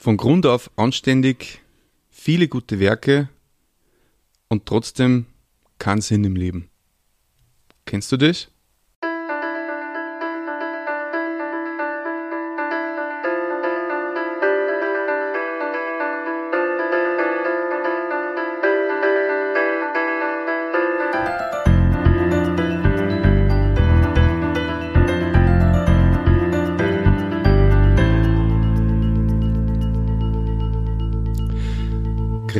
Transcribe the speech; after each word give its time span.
Von 0.00 0.16
Grund 0.16 0.46
auf 0.46 0.70
anständig, 0.76 1.60
viele 2.08 2.46
gute 2.46 2.78
Werke 2.78 3.28
und 4.46 4.64
trotzdem 4.64 5.26
keinen 5.80 6.02
Sinn 6.02 6.22
im 6.22 6.36
Leben. 6.36 6.70
Kennst 7.84 8.12
du 8.12 8.16
das? 8.16 8.48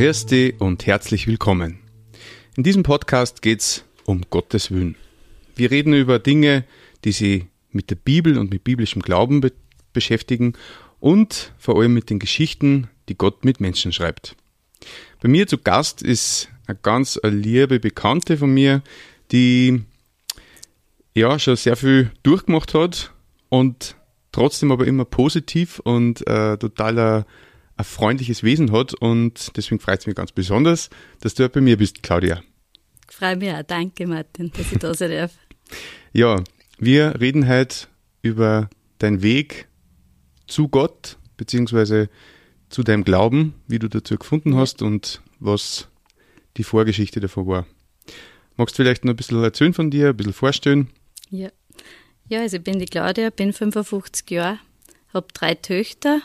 Grüß 0.08 0.24
dich 0.24 0.58
und 0.58 0.86
herzlich 0.86 1.26
willkommen. 1.26 1.80
In 2.56 2.62
diesem 2.62 2.82
Podcast 2.82 3.42
geht 3.42 3.60
es 3.60 3.84
um 4.06 4.22
Gottes 4.30 4.70
Willen. 4.70 4.96
Wir 5.54 5.70
reden 5.70 5.92
über 5.92 6.18
Dinge, 6.18 6.64
die 7.04 7.12
sich 7.12 7.44
mit 7.72 7.90
der 7.90 7.96
Bibel 7.96 8.38
und 8.38 8.50
mit 8.50 8.64
biblischem 8.64 9.02
Glauben 9.02 9.42
be 9.42 9.52
beschäftigen 9.92 10.54
und 10.98 11.52
vor 11.58 11.78
allem 11.78 11.92
mit 11.92 12.08
den 12.08 12.20
Geschichten, 12.20 12.88
die 13.10 13.18
Gott 13.18 13.44
mit 13.44 13.60
Menschen 13.60 13.92
schreibt. 13.92 14.34
Bei 15.20 15.28
mir 15.28 15.46
zu 15.46 15.58
Gast 15.58 16.00
ist 16.00 16.48
eine 16.66 16.78
ganz 16.80 17.20
liebe 17.22 17.78
Bekannte 17.78 18.38
von 18.38 18.54
mir, 18.54 18.82
die 19.30 19.82
ja 21.12 21.38
schon 21.38 21.56
sehr 21.56 21.76
viel 21.76 22.12
durchgemacht 22.22 22.72
hat 22.72 23.12
und 23.50 23.95
trotzdem 24.32 24.72
aber 24.72 24.86
immer 24.86 25.04
positiv 25.04 25.80
und 25.80 26.26
äh, 26.26 26.56
totaler 26.56 27.26
ein 27.78 27.84
freundliches 27.84 28.42
Wesen 28.42 28.73
hat 28.73 28.92
und 28.95 29.57
deswegen 29.57 29.80
freut 29.80 30.01
es 30.01 30.07
mich 30.07 30.16
ganz 30.16 30.32
besonders, 30.32 30.90
dass 31.21 31.34
du 31.34 31.48
bei 31.48 31.60
mir 31.60 31.79
bist, 31.79 32.02
Claudia. 32.02 32.43
Freue 33.09 33.37
mich 33.37 33.52
auch. 33.52 33.62
Danke, 33.62 34.07
Martin, 34.07 34.51
dass 34.51 34.73
ich 34.73 34.79
da 34.79 34.93
sein 34.95 35.12
darf. 35.12 35.32
ja, 36.12 36.43
wir 36.79 37.21
reden 37.21 37.49
heute 37.49 37.87
über 38.21 38.68
deinen 38.99 39.23
Weg 39.23 39.68
zu 40.46 40.68
Gott, 40.68 41.18
beziehungsweise 41.37 42.10
zu 42.68 42.82
deinem 42.82 43.04
Glauben, 43.04 43.54
wie 43.68 43.79
du 43.79 43.88
dazu 43.88 44.16
gefunden 44.18 44.56
hast 44.56 44.82
und 44.82 45.23
was 45.38 45.88
die 46.56 46.65
Vorgeschichte 46.65 47.21
davon 47.21 47.46
war. 47.46 47.66
Magst 48.56 48.76
du 48.76 48.82
vielleicht 48.82 49.04
noch 49.04 49.12
ein 49.12 49.16
bisschen 49.16 49.43
erzählen 49.43 49.73
von 49.73 49.90
dir, 49.90 50.09
ein 50.09 50.16
bisschen 50.16 50.32
vorstellen? 50.32 50.90
Ja. 51.30 51.51
Ja, 52.29 52.40
also 52.40 52.56
ich 52.56 52.65
bin 52.65 52.79
die 52.79 52.87
Claudia, 52.87 53.30
bin 53.30 53.52
55 53.52 54.29
Jahre, 54.30 54.59
habe 55.15 55.29
drei 55.32 55.54
Töchter. 55.54 56.21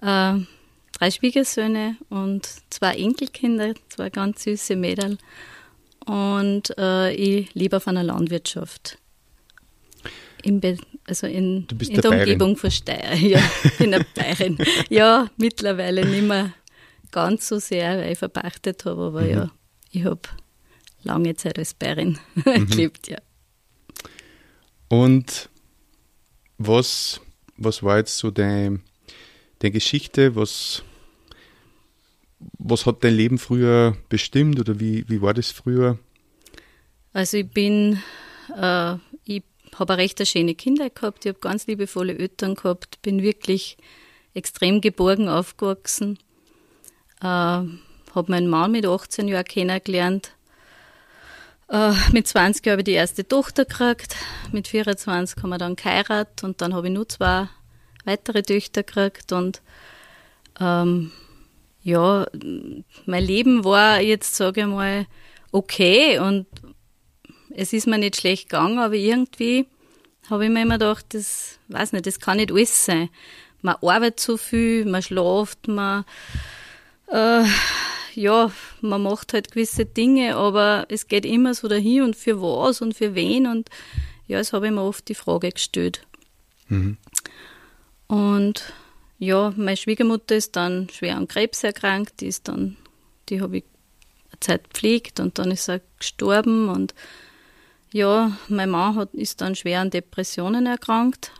Äh, 0.00 0.40
drei 0.98 1.10
Schwiegersöhne 1.10 1.96
und 2.08 2.48
zwei 2.70 2.94
Enkelkinder, 2.96 3.74
zwei 3.88 4.10
ganz 4.10 4.42
süße 4.42 4.76
Mädel. 4.76 5.18
Und 6.06 6.76
äh, 6.78 7.12
ich 7.12 7.54
lebe 7.54 7.76
auf 7.76 7.88
einer 7.88 8.02
Landwirtschaft. 8.02 8.98
In 10.42 10.60
also 11.06 11.26
in, 11.26 11.66
in 11.70 11.94
der, 11.94 12.02
der 12.02 12.10
Umgebung 12.10 12.56
von 12.56 12.70
Steyr. 12.70 13.14
Ja, 13.16 13.40
bin 13.78 13.94
eine 13.94 14.04
Bayerin. 14.14 14.58
Ja, 14.88 15.28
mittlerweile 15.36 16.06
nicht 16.06 16.22
mehr 16.22 16.52
ganz 17.10 17.48
so 17.48 17.58
sehr, 17.58 17.98
weil 17.98 18.12
ich 18.12 18.18
verpachtet 18.18 18.84
habe, 18.84 19.02
aber 19.02 19.22
mhm. 19.22 19.30
ja, 19.30 19.50
ich 19.90 20.04
habe 20.04 20.20
lange 21.02 21.34
Zeit 21.34 21.58
als 21.58 21.74
Bayerin 21.74 22.18
mhm. 22.34 22.66
gelebt, 22.66 23.08
ja. 23.08 23.18
Und 24.88 25.48
was, 26.58 27.20
was 27.56 27.82
war 27.82 27.98
jetzt 27.98 28.18
so 28.18 28.30
deine, 28.30 28.80
deine 29.58 29.72
Geschichte? 29.72 30.36
Was, 30.36 30.82
was 32.58 32.86
hat 32.86 33.04
dein 33.04 33.14
Leben 33.14 33.38
früher 33.38 33.96
bestimmt 34.08 34.58
oder 34.60 34.80
wie, 34.80 35.08
wie 35.08 35.22
war 35.22 35.34
das 35.34 35.50
früher? 35.50 35.98
Also 37.12 37.38
ich 37.38 37.48
bin, 37.48 38.02
äh, 38.56 38.94
ich 39.24 39.42
habe 39.74 39.94
eine 39.94 40.02
recht 40.02 40.26
schöne 40.26 40.54
Kindheit 40.54 40.94
gehabt, 40.94 41.24
ich 41.24 41.30
habe 41.30 41.40
ganz 41.40 41.66
liebevolle 41.66 42.16
Eltern 42.16 42.54
gehabt, 42.54 43.00
bin 43.02 43.22
wirklich 43.22 43.76
extrem 44.34 44.80
geborgen 44.80 45.28
aufgewachsen, 45.28 46.18
äh, 47.20 47.24
habe 47.24 47.68
meinen 48.28 48.48
Mann 48.48 48.72
mit 48.72 48.86
18 48.86 49.28
Jahren 49.28 49.44
kennengelernt, 49.44 50.32
äh, 51.68 51.92
mit 52.12 52.26
20 52.26 52.66
habe 52.68 52.80
ich 52.82 52.84
die 52.84 52.92
erste 52.92 53.26
Tochter 53.26 53.64
gekriegt, 53.64 54.16
mit 54.52 54.68
24 54.68 55.42
haben 55.42 55.50
wir 55.50 55.58
dann 55.58 55.76
geheiratet 55.76 56.44
und 56.44 56.60
dann 56.60 56.74
habe 56.74 56.88
ich 56.88 56.94
nur 56.94 57.08
zwei 57.08 57.48
weitere 58.08 58.42
Töchter 58.42 58.82
gekriegt 58.82 59.32
und 59.32 59.62
ähm, 60.60 61.12
ja, 61.82 62.26
mein 63.06 63.24
Leben 63.24 63.64
war 63.64 64.00
jetzt, 64.00 64.34
sage 64.34 64.62
ich 64.62 64.66
mal, 64.66 65.06
okay 65.52 66.18
und 66.18 66.46
es 67.54 67.72
ist 67.72 67.86
mir 67.86 67.98
nicht 67.98 68.16
schlecht 68.16 68.48
gegangen, 68.48 68.78
aber 68.78 68.94
irgendwie 68.94 69.66
habe 70.30 70.44
ich 70.44 70.50
mir 70.50 70.62
immer 70.62 70.78
gedacht, 70.78 71.06
das, 71.10 71.58
weiß 71.68 71.92
nicht, 71.92 72.06
das 72.06 72.20
kann 72.20 72.36
nicht 72.36 72.52
alles 72.52 72.84
sein. 72.84 73.08
Man 73.62 73.76
arbeitet 73.76 74.20
so 74.20 74.36
viel, 74.36 74.84
man 74.84 75.02
schlaft, 75.02 75.66
man, 75.66 76.04
äh, 77.08 77.44
ja, 78.14 78.52
man 78.80 79.02
macht 79.02 79.32
halt 79.32 79.50
gewisse 79.50 79.86
Dinge, 79.86 80.36
aber 80.36 80.86
es 80.88 81.08
geht 81.08 81.24
immer 81.24 81.54
so 81.54 81.68
dahin 81.68 82.02
und 82.02 82.16
für 82.16 82.40
was 82.40 82.80
und 82.80 82.94
für 82.94 83.14
wen 83.14 83.46
und 83.46 83.70
ja, 84.26 84.38
das 84.38 84.52
habe 84.52 84.66
ich 84.66 84.72
mir 84.72 84.82
oft 84.82 85.08
die 85.08 85.14
Frage 85.14 85.50
gestellt. 85.50 86.06
Mhm. 86.68 86.98
Und 88.08 88.72
ja, 89.18 89.52
meine 89.56 89.76
Schwiegermutter 89.76 90.34
ist 90.34 90.56
dann 90.56 90.88
schwer 90.90 91.16
an 91.16 91.28
Krebs 91.28 91.62
erkrankt, 91.62 92.20
die 92.20 92.26
ist 92.26 92.48
dann, 92.48 92.76
die 93.28 93.40
habe 93.40 93.58
ich 93.58 93.64
eine 94.30 94.40
Zeit 94.40 94.64
gepflegt 94.64 95.20
und 95.20 95.38
dann 95.38 95.50
ist 95.50 95.66
sie 95.66 95.80
gestorben. 95.98 96.68
Und 96.68 96.94
ja, 97.92 98.32
mein 98.48 98.70
Mann 98.70 98.96
hat, 98.96 99.14
ist 99.14 99.40
dann 99.40 99.54
schwer 99.54 99.80
an 99.80 99.90
Depressionen 99.90 100.66
erkrankt. 100.66 101.32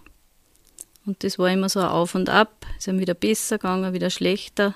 Und 1.06 1.24
das 1.24 1.38
war 1.38 1.50
immer 1.50 1.70
so 1.70 1.80
ein 1.80 1.86
Auf 1.86 2.14
und 2.14 2.28
Ab, 2.28 2.66
ist 2.76 2.86
ihm 2.86 3.00
wieder 3.00 3.14
besser 3.14 3.56
gegangen, 3.56 3.94
wieder 3.94 4.10
schlechter. 4.10 4.74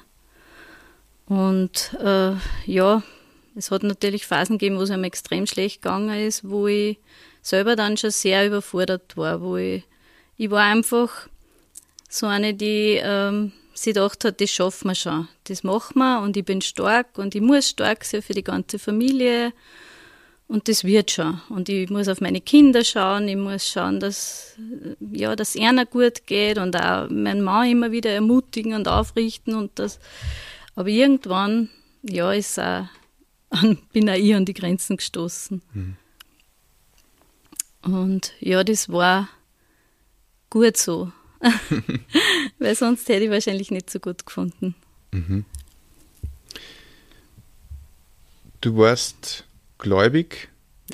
Und 1.26 1.94
äh, 2.00 2.32
ja, 2.64 3.02
es 3.54 3.70
hat 3.70 3.82
natürlich 3.82 4.26
Phasen 4.26 4.56
gegeben, 4.56 4.78
wo 4.78 4.82
es 4.82 4.90
einem 4.90 5.04
extrem 5.04 5.46
schlecht 5.46 5.82
gegangen 5.82 6.18
ist, 6.18 6.48
wo 6.48 6.66
ich 6.68 6.98
selber 7.42 7.76
dann 7.76 7.96
schon 7.96 8.10
sehr 8.10 8.46
überfordert 8.46 9.16
war, 9.16 9.42
wo 9.42 9.56
ich, 9.56 9.84
ich 10.38 10.50
war 10.50 10.62
einfach 10.62 11.28
so 12.12 12.26
eine, 12.26 12.52
die 12.52 13.00
ähm, 13.02 13.52
sie 13.72 13.92
gedacht 13.94 14.24
hat, 14.24 14.40
das 14.40 14.50
schaffen 14.50 14.88
wir 14.88 14.94
schon, 14.94 15.28
das 15.44 15.64
machen 15.64 15.98
wir 15.98 16.20
und 16.20 16.36
ich 16.36 16.44
bin 16.44 16.60
stark 16.60 17.16
und 17.16 17.34
ich 17.34 17.40
muss 17.40 17.70
stark 17.70 18.04
sein 18.04 18.20
für 18.20 18.34
die 18.34 18.44
ganze 18.44 18.78
Familie 18.78 19.52
und 20.46 20.68
das 20.68 20.84
wird 20.84 21.10
schon. 21.10 21.40
Und 21.48 21.70
ich 21.70 21.88
muss 21.88 22.08
auf 22.08 22.20
meine 22.20 22.42
Kinder 22.42 22.84
schauen, 22.84 23.28
ich 23.28 23.36
muss 23.36 23.66
schauen, 23.66 23.98
dass 23.98 24.58
ja, 25.10 25.34
dass 25.34 25.56
einer 25.56 25.86
gut 25.86 26.26
geht 26.26 26.58
und 26.58 26.76
auch 26.76 27.08
meinen 27.08 27.40
Mann 27.40 27.70
immer 27.70 27.92
wieder 27.92 28.10
ermutigen 28.10 28.74
und 28.74 28.88
aufrichten 28.88 29.54
und 29.54 29.78
das. 29.78 29.98
Aber 30.74 30.88
irgendwann, 30.88 31.70
ja, 32.02 32.30
ist 32.32 32.60
auch, 32.60 32.84
bin 33.94 34.10
auch 34.10 34.14
ich 34.14 34.34
an 34.34 34.44
die 34.44 34.52
Grenzen 34.52 34.98
gestoßen. 34.98 35.62
Mhm. 35.72 35.96
Und 37.84 38.34
ja, 38.38 38.62
das 38.62 38.90
war 38.90 39.30
gut 40.50 40.76
so. 40.76 41.10
Weil 42.58 42.74
sonst 42.74 43.08
hätte 43.08 43.24
ich 43.24 43.30
wahrscheinlich 43.30 43.70
nicht 43.70 43.90
so 43.90 43.98
gut 43.98 44.24
gefunden. 44.24 44.74
Mhm. 45.12 45.44
Du 48.60 48.76
warst 48.76 49.44
gläubig 49.78 50.48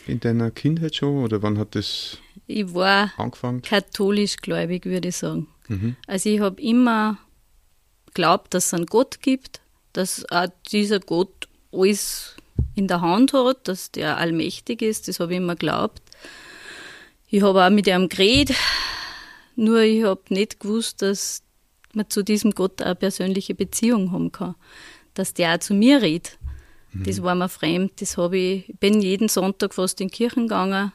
in 0.06 0.20
deiner 0.20 0.50
Kindheit 0.50 0.94
schon 0.97 1.22
oder 1.22 1.42
wann 1.42 1.58
hat 1.58 1.75
das 1.75 2.19
ich 2.47 2.72
war 2.72 3.12
angefangen? 3.19 3.60
katholisch 3.60 4.38
gläubig, 4.38 4.87
würde 4.87 5.08
ich 5.08 5.16
sagen. 5.16 5.48
Mhm. 5.69 5.97
Also 6.06 6.31
ich 6.31 6.41
habe 6.41 6.60
immer 6.62 7.19
glaubt, 8.14 8.55
dass 8.55 8.67
es 8.67 8.75
einen 8.75 8.87
Gott 8.87 9.20
gibt, 9.20 9.61
dass 9.93 10.25
auch 10.31 10.46
dieser 10.70 11.00
Gott 11.00 11.49
alles 11.72 12.37
in 12.75 12.88
der 12.88 13.02
Hand 13.02 13.34
hat, 13.34 13.69
dass 13.69 13.90
der 13.93 14.17
allmächtig 14.17 14.81
ist, 14.81 15.08
das 15.08 15.20
habe 15.20 15.32
ich 15.32 15.38
immer 15.38 15.55
geglaubt. 15.56 16.00
Ich 17.28 17.43
habe 17.43 17.62
auch 17.64 17.70
mit 17.70 17.87
ihm 17.87 18.08
geredet, 18.08 18.56
nur 19.58 19.81
ich 19.81 20.05
habe 20.05 20.22
nicht 20.28 20.60
gewusst, 20.60 21.02
dass 21.02 21.43
man 21.93 22.08
zu 22.08 22.22
diesem 22.22 22.52
Gott 22.52 22.81
eine 22.81 22.94
persönliche 22.94 23.56
Beziehung 23.56 24.12
haben 24.12 24.31
kann. 24.31 24.55
Dass 25.14 25.34
der 25.34 25.55
auch 25.55 25.58
zu 25.58 25.75
mir 25.75 26.00
redet. 26.00 26.38
Mhm. 26.93 27.05
Das 27.05 27.22
war 27.22 27.34
mir 27.34 27.49
fremd. 27.49 28.00
Das 28.00 28.16
habe 28.16 28.38
ich, 28.38 28.69
ich 28.69 28.78
bin 28.78 29.02
jeden 29.02 29.28
Sonntag 29.28 29.75
fast 29.75 30.00
in 30.00 30.08
die 30.08 30.14
Kirchen 30.14 30.44
gegangen, 30.44 30.93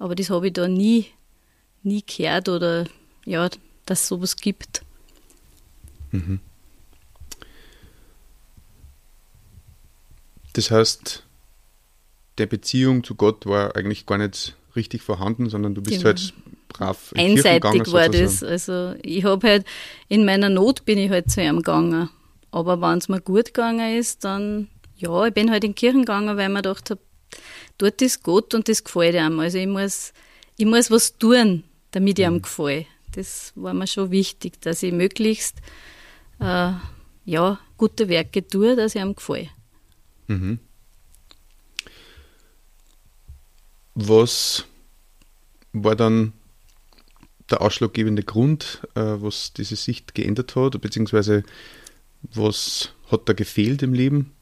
aber 0.00 0.16
das 0.16 0.30
habe 0.30 0.48
ich 0.48 0.52
da 0.52 0.66
nie, 0.66 1.06
nie 1.84 2.04
gehört 2.04 2.48
oder 2.48 2.86
ja, 3.24 3.48
dass 3.86 4.02
es 4.02 4.08
sowas 4.08 4.34
gibt. 4.34 4.82
Mhm. 6.10 6.40
Das 10.54 10.72
heißt, 10.72 11.22
der 12.38 12.46
Beziehung 12.46 13.04
zu 13.04 13.14
Gott 13.14 13.46
war 13.46 13.76
eigentlich 13.76 14.06
gar 14.06 14.18
nicht 14.18 14.56
richtig 14.74 15.02
vorhanden, 15.02 15.48
sondern 15.48 15.76
du 15.76 15.82
bist 15.82 15.98
genau. 15.98 16.06
halt 16.06 16.34
brav 16.68 17.12
in 17.14 17.32
einseitig 17.32 17.92
war 17.92 18.08
das. 18.08 18.42
Also 18.42 18.94
ich 19.02 19.24
habe 19.24 19.46
halt, 19.46 19.66
in 20.08 20.24
meiner 20.24 20.48
Not 20.48 20.84
bin 20.84 20.98
ich 20.98 21.10
halt 21.10 21.30
zu 21.30 21.42
ihm 21.42 21.56
gegangen. 21.58 22.10
Aber 22.50 22.80
wenn 22.80 22.98
es 22.98 23.08
mir 23.08 23.20
gut 23.20 23.46
gegangen 23.46 23.98
ist, 23.98 24.24
dann, 24.24 24.68
ja, 24.96 25.26
ich 25.26 25.34
bin 25.34 25.50
halt 25.50 25.64
in 25.64 25.70
die 25.70 25.74
Kirchen 25.74 26.00
gegangen, 26.00 26.36
weil 26.36 26.48
ich 26.48 26.52
mir 26.52 26.62
gedacht 26.62 26.90
habe, 26.90 27.00
dort 27.78 28.00
ist 28.02 28.22
Gott 28.22 28.54
und 28.54 28.68
das 28.68 28.84
gefällt 28.84 29.14
ihm. 29.14 29.40
Also 29.40 29.58
ich 29.58 29.66
muss, 29.66 30.12
ich 30.56 30.66
muss 30.66 30.90
was 30.90 31.18
tun, 31.18 31.64
damit 31.90 32.18
ich 32.18 32.24
ihm 32.24 32.34
mhm. 32.34 32.42
gefällt. 32.42 32.86
Das 33.14 33.52
war 33.54 33.74
mir 33.74 33.86
schon 33.86 34.10
wichtig, 34.10 34.60
dass 34.60 34.82
ich 34.82 34.92
möglichst 34.92 35.56
äh, 36.40 36.72
ja, 37.24 37.58
gute 37.76 38.08
Werke 38.08 38.46
tue, 38.46 38.76
dass 38.76 38.94
ich 38.94 39.02
ihm 39.02 39.14
gefällt. 39.14 39.50
Mhm. 40.28 40.58
Was 43.94 44.64
war 45.72 45.96
dann 45.96 46.32
der 47.50 47.62
ausschlaggebende 47.62 48.22
Grund, 48.22 48.82
äh, 48.94 49.00
was 49.00 49.52
diese 49.52 49.76
Sicht 49.76 50.14
geändert 50.14 50.56
hat, 50.56 50.80
beziehungsweise 50.80 51.44
was 52.22 52.90
hat 53.10 53.28
da 53.28 53.32
gefehlt 53.32 53.82
im 53.82 53.92
Leben? 53.92 54.32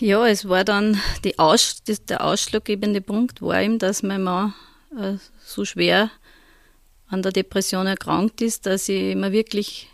Ja, 0.00 0.26
es 0.26 0.48
war 0.48 0.64
dann 0.64 1.00
Aus, 1.36 1.82
das, 1.84 2.04
der 2.04 2.24
ausschlaggebende 2.24 3.00
Punkt 3.00 3.40
war 3.40 3.62
eben, 3.62 3.78
dass 3.78 4.02
mein 4.02 4.22
Mann 4.22 4.54
äh, 4.98 5.14
so 5.44 5.64
schwer 5.64 6.10
an 7.06 7.22
der 7.22 7.32
Depression 7.32 7.86
erkrankt 7.86 8.42
ist, 8.42 8.66
dass 8.66 8.88
ich 8.88 9.14
mir 9.14 9.32
wirklich 9.32 9.88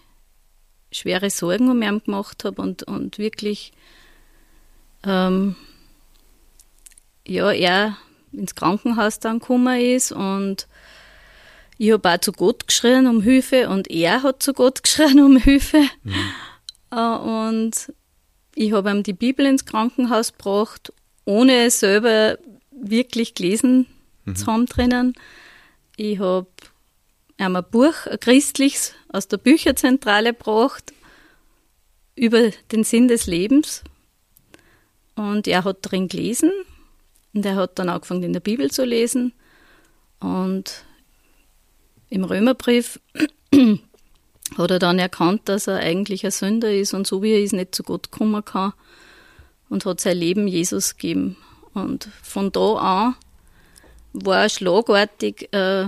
schwere 0.91 1.31
Sorgen 1.31 1.71
um 1.71 1.83
ihn 1.83 2.03
gemacht 2.03 2.45
habe 2.45 2.63
und, 2.63 2.83
und 2.85 3.19
wirklich 3.19 3.73
ähm, 5.05 5.55
ja, 7.27 7.53
er 7.53 7.97
ins 8.33 8.55
Krankenhaus 8.55 9.19
dann 9.19 9.39
gekommen 9.39 9.81
ist 9.81 10.13
und 10.13 10.67
ich 11.79 11.93
habe 11.93 12.11
auch 12.11 12.19
zu 12.19 12.33
Gott 12.33 12.67
geschrien 12.67 13.07
um 13.07 13.23
Hilfe 13.23 13.71
und 13.71 13.91
er 13.91 14.23
hat 14.23 14.43
zu 14.43 14.53
Gott 14.53 14.83
geschrien 14.83 15.21
um 15.21 15.37
Hilfe. 15.37 15.83
Mhm. 16.03 16.15
Äh, 16.91 17.17
und 17.17 17.93
ich 18.55 18.73
habe 18.73 18.91
ihm 18.91 19.03
die 19.03 19.15
Bibel 19.15 19.47
ins 19.47 19.65
Krankenhaus 19.65 20.33
gebracht, 20.33 20.93
ohne 21.25 21.65
es 21.65 21.81
selber 21.81 22.39
wirklich 22.71 23.35
gelesen 23.35 23.87
mhm. 24.27 24.37
zu 24.37 24.47
haben 24.47 24.67
drinnen. 24.67 25.15
Ich 25.97 26.19
habe 26.19 26.49
ihm 27.39 27.57
ein 27.57 27.65
Buch, 27.71 28.07
ein 28.07 28.21
christliches, 28.21 28.95
aus 29.09 29.29
der 29.29 29.39
Bücherzentrale 29.39 30.35
gebracht 30.35 30.93
über 32.15 32.51
den 32.73 32.85
Sinn 32.85 33.09
des 33.09 33.27
Lebens. 33.27 33.83
Und 35.15 35.49
er 35.49 35.65
hat 35.65 35.79
drin 35.81 36.09
gelesen 36.09 36.53
und 37.33 37.47
er 37.47 37.57
hat 37.57 37.79
dann 37.79 37.89
angefangen, 37.89 38.23
in 38.23 38.33
der 38.33 38.41
Bibel 38.41 38.71
zu 38.71 38.85
lesen. 38.85 39.33
Und 40.19 40.85
im 42.09 42.25
Römerbrief 42.25 43.01
hat 44.59 44.71
er 44.71 44.79
dann 44.79 44.99
erkannt, 44.99 45.43
dass 45.49 45.67
er 45.67 45.79
eigentlich 45.79 46.25
ein 46.25 46.33
Sünder 46.33 46.73
ist 46.73 46.93
und 46.93 47.07
so 47.07 47.23
wie 47.23 47.33
er 47.33 47.43
ist, 47.43 47.53
nicht 47.53 47.75
zu 47.75 47.83
Gott 47.83 48.11
kommen 48.11 48.45
kann. 48.45 48.73
Und 49.69 49.87
hat 49.87 50.01
sein 50.01 50.17
Leben 50.17 50.49
Jesus 50.49 50.97
gegeben. 50.97 51.37
Und 51.75 52.09
von 52.23 52.51
da 52.51 52.75
an 52.75 53.17
war 54.13 54.49
schlagartig, 54.49 55.53
äh, 55.53 55.87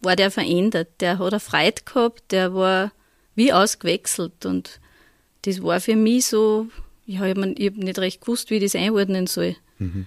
war 0.00 0.16
der 0.16 0.30
verändert. 0.30 0.88
Der 1.00 1.18
hat 1.18 1.32
eine 1.34 1.40
Freude 1.40 1.82
gehabt, 1.84 2.22
der 2.32 2.54
war 2.54 2.92
wie 3.34 3.52
ausgewechselt. 3.52 4.46
Und 4.46 4.80
das 5.42 5.62
war 5.62 5.80
für 5.80 5.96
mich 5.96 6.24
so, 6.24 6.68
ja, 7.04 7.26
ich 7.26 7.36
habe 7.36 7.42
hab 7.42 7.76
nicht 7.76 7.98
recht 7.98 8.22
gewusst, 8.22 8.48
wie 8.48 8.56
ich 8.56 8.62
das 8.62 8.74
einordnen 8.74 9.26
soll. 9.26 9.56
Mhm. 9.78 10.06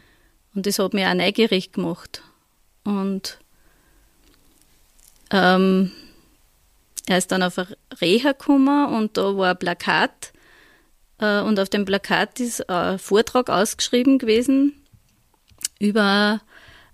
Und 0.57 0.65
das 0.65 0.79
hat 0.79 0.95
mich 0.95 1.05
auch 1.05 1.13
neugierig 1.13 1.71
gemacht. 1.71 2.23
Und 2.83 3.37
ähm, 5.29 5.91
er 7.05 7.19
ist 7.19 7.31
dann 7.31 7.43
auf 7.43 7.59
eine 7.59 7.77
Reha 8.01 8.31
gekommen 8.31 8.91
und 8.95 9.17
da 9.17 9.37
war 9.37 9.51
ein 9.51 9.59
Plakat. 9.59 10.33
Äh, 11.19 11.41
und 11.41 11.59
auf 11.59 11.69
dem 11.69 11.85
Plakat 11.85 12.39
ist 12.39 12.67
ein 12.71 12.97
Vortrag 12.97 13.51
ausgeschrieben 13.51 14.17
gewesen 14.17 14.73
über, 15.79 16.41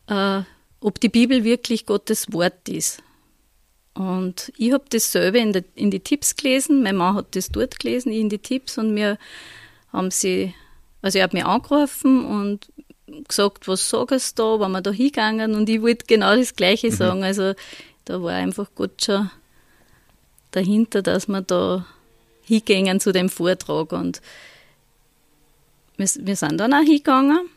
äh, 0.08 0.42
ob 0.82 1.00
die 1.00 1.08
Bibel 1.08 1.46
wirklich 1.46 1.86
Gottes 1.86 2.34
Wort 2.34 2.68
ist. 2.68 3.02
Und 3.94 4.52
ich 4.58 4.74
habe 4.74 4.84
dasselbe 4.90 5.40
in, 5.40 5.54
in 5.76 5.90
die 5.90 6.02
Tipps 6.02 6.36
gelesen. 6.36 6.84
Mein 6.84 6.98
Mann 6.98 7.16
hat 7.16 7.34
das 7.34 7.48
dort 7.48 7.80
gelesen, 7.80 8.12
ich 8.12 8.20
in 8.20 8.28
die 8.28 8.40
Tipps. 8.40 8.78
Und 8.78 8.94
wir 8.94 9.18
haben 9.94 10.12
sie, 10.12 10.54
also 11.02 11.18
er 11.18 11.24
hat 11.24 11.34
mich 11.34 11.46
angerufen 11.46 12.26
und 12.26 12.68
gesagt, 13.28 13.68
was 13.68 13.90
sagst 13.90 14.40
du 14.40 14.44
da, 14.44 14.60
waren 14.60 14.72
wir 14.72 14.82
da 14.82 14.92
hingegangen 14.92 15.56
und 15.56 15.70
ich 15.70 15.82
wollte 15.82 16.06
genau 16.06 16.36
das 16.36 16.56
Gleiche 16.56 16.88
mhm. 16.88 16.96
sagen. 16.96 17.24
Also 17.24 17.54
da 18.06 18.22
war 18.22 18.34
einfach 18.34 18.70
Gott 18.76 19.04
schon 19.04 19.30
dahinter, 20.52 21.02
dass 21.02 21.28
wir 21.28 21.42
da 21.42 21.86
hingingen 22.44 23.00
zu 23.00 23.12
dem 23.12 23.30
Vortrag 23.30 23.92
und 23.92 24.22
wir, 25.98 26.08
wir 26.20 26.36
sind 26.36 26.58
dann 26.58 26.74
auch 26.74 26.82
hingegangen 26.82 27.50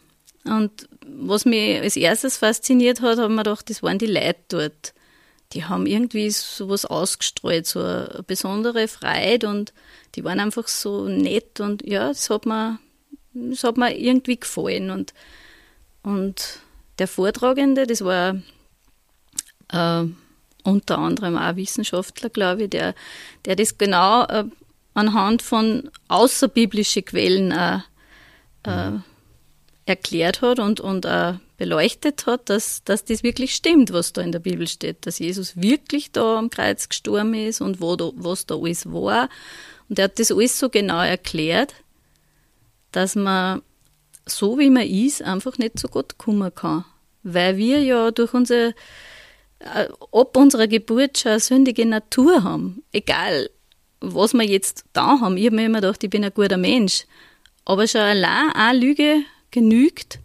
und 0.44 0.88
was 1.06 1.44
mich 1.44 1.80
als 1.80 1.96
erstes 1.96 2.36
fasziniert 2.36 3.00
hat, 3.00 3.18
haben 3.18 3.34
wir 3.34 3.44
gedacht, 3.44 3.70
das 3.70 3.82
waren 3.82 3.98
die 3.98 4.06
Leute 4.06 4.36
dort. 4.48 4.92
Die 5.52 5.64
haben 5.64 5.86
irgendwie 5.86 6.28
sowas 6.30 6.84
ausgestrahlt, 6.84 7.66
so 7.66 7.80
eine 7.80 8.24
besondere 8.26 8.88
Freude 8.88 9.48
und 9.48 9.72
die 10.14 10.24
waren 10.24 10.40
einfach 10.40 10.66
so 10.66 11.08
nett 11.08 11.60
und 11.60 11.86
ja, 11.86 12.08
das 12.08 12.30
hat 12.30 12.46
mir, 12.46 12.78
das 13.32 13.62
hat 13.62 13.76
mir 13.76 13.96
irgendwie 13.96 14.40
gefallen 14.40 14.90
und 14.90 15.14
und 16.06 16.60
der 17.00 17.08
Vortragende, 17.08 17.84
das 17.84 18.04
war 18.04 18.36
äh, 19.72 20.04
unter 20.62 20.98
anderem 20.98 21.36
auch 21.36 21.40
ein 21.40 21.56
Wissenschaftler, 21.56 22.30
glaube 22.30 22.64
ich, 22.64 22.70
der, 22.70 22.94
der 23.44 23.56
das 23.56 23.76
genau 23.76 24.24
äh, 24.26 24.44
anhand 24.94 25.42
von 25.42 25.90
außerbiblischen 26.06 27.04
Quellen 27.06 27.50
äh, 27.50 27.80
äh, 28.62 28.92
erklärt 29.84 30.42
hat 30.42 30.60
und, 30.60 30.78
und 30.78 31.08
beleuchtet 31.56 32.26
hat, 32.26 32.50
dass, 32.50 32.84
dass 32.84 33.04
das 33.04 33.24
wirklich 33.24 33.56
stimmt, 33.56 33.92
was 33.92 34.12
da 34.12 34.22
in 34.22 34.30
der 34.30 34.38
Bibel 34.38 34.68
steht, 34.68 35.06
dass 35.06 35.18
Jesus 35.18 35.56
wirklich 35.56 36.12
da 36.12 36.38
am 36.38 36.50
Kreuz 36.50 36.88
gestorben 36.88 37.34
ist 37.34 37.60
und 37.60 37.80
wo 37.80 37.96
da, 37.96 38.12
was 38.14 38.46
da 38.46 38.54
alles 38.54 38.86
war. 38.92 39.28
Und 39.88 39.98
er 39.98 40.04
hat 40.04 40.20
das 40.20 40.30
alles 40.30 40.56
so 40.56 40.68
genau 40.68 41.00
erklärt, 41.00 41.74
dass 42.92 43.16
man 43.16 43.62
so 44.26 44.58
wie 44.58 44.70
man 44.70 44.86
ist, 44.86 45.22
einfach 45.22 45.58
nicht 45.58 45.78
zu 45.78 45.88
Gott 45.88 46.18
kommen 46.18 46.54
kann. 46.54 46.84
Weil 47.22 47.56
wir 47.56 47.82
ja 47.82 48.10
durch 48.10 48.34
unsere, 48.34 48.74
äh, 49.60 49.88
ob 50.10 50.36
unserer 50.36 50.66
Geburt 50.66 51.18
schon 51.18 51.32
eine 51.32 51.40
sündige 51.40 51.86
Natur 51.86 52.44
haben. 52.44 52.82
Egal, 52.92 53.50
was 54.00 54.34
wir 54.34 54.44
jetzt 54.44 54.84
da 54.92 55.20
haben. 55.20 55.36
Ich 55.36 55.46
habe 55.46 55.56
mir 55.56 55.66
immer 55.66 55.80
gedacht, 55.80 56.02
ich 56.04 56.10
bin 56.10 56.24
ein 56.24 56.34
guter 56.34 56.56
Mensch. 56.56 57.06
Aber 57.64 57.86
schon 57.88 58.00
allein 58.00 58.52
eine 58.52 58.78
Lüge 58.78 59.22
genügt 59.50 60.20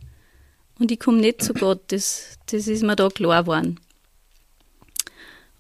und 0.80 0.92
ich 0.92 1.00
komme 1.00 1.20
nicht 1.20 1.44
zu 1.44 1.54
Gott. 1.54 1.82
Das, 1.88 2.38
das 2.48 2.68
ist 2.68 2.84
mir 2.84 2.96
da 2.96 3.10
klar 3.10 3.44
geworden. 3.44 3.80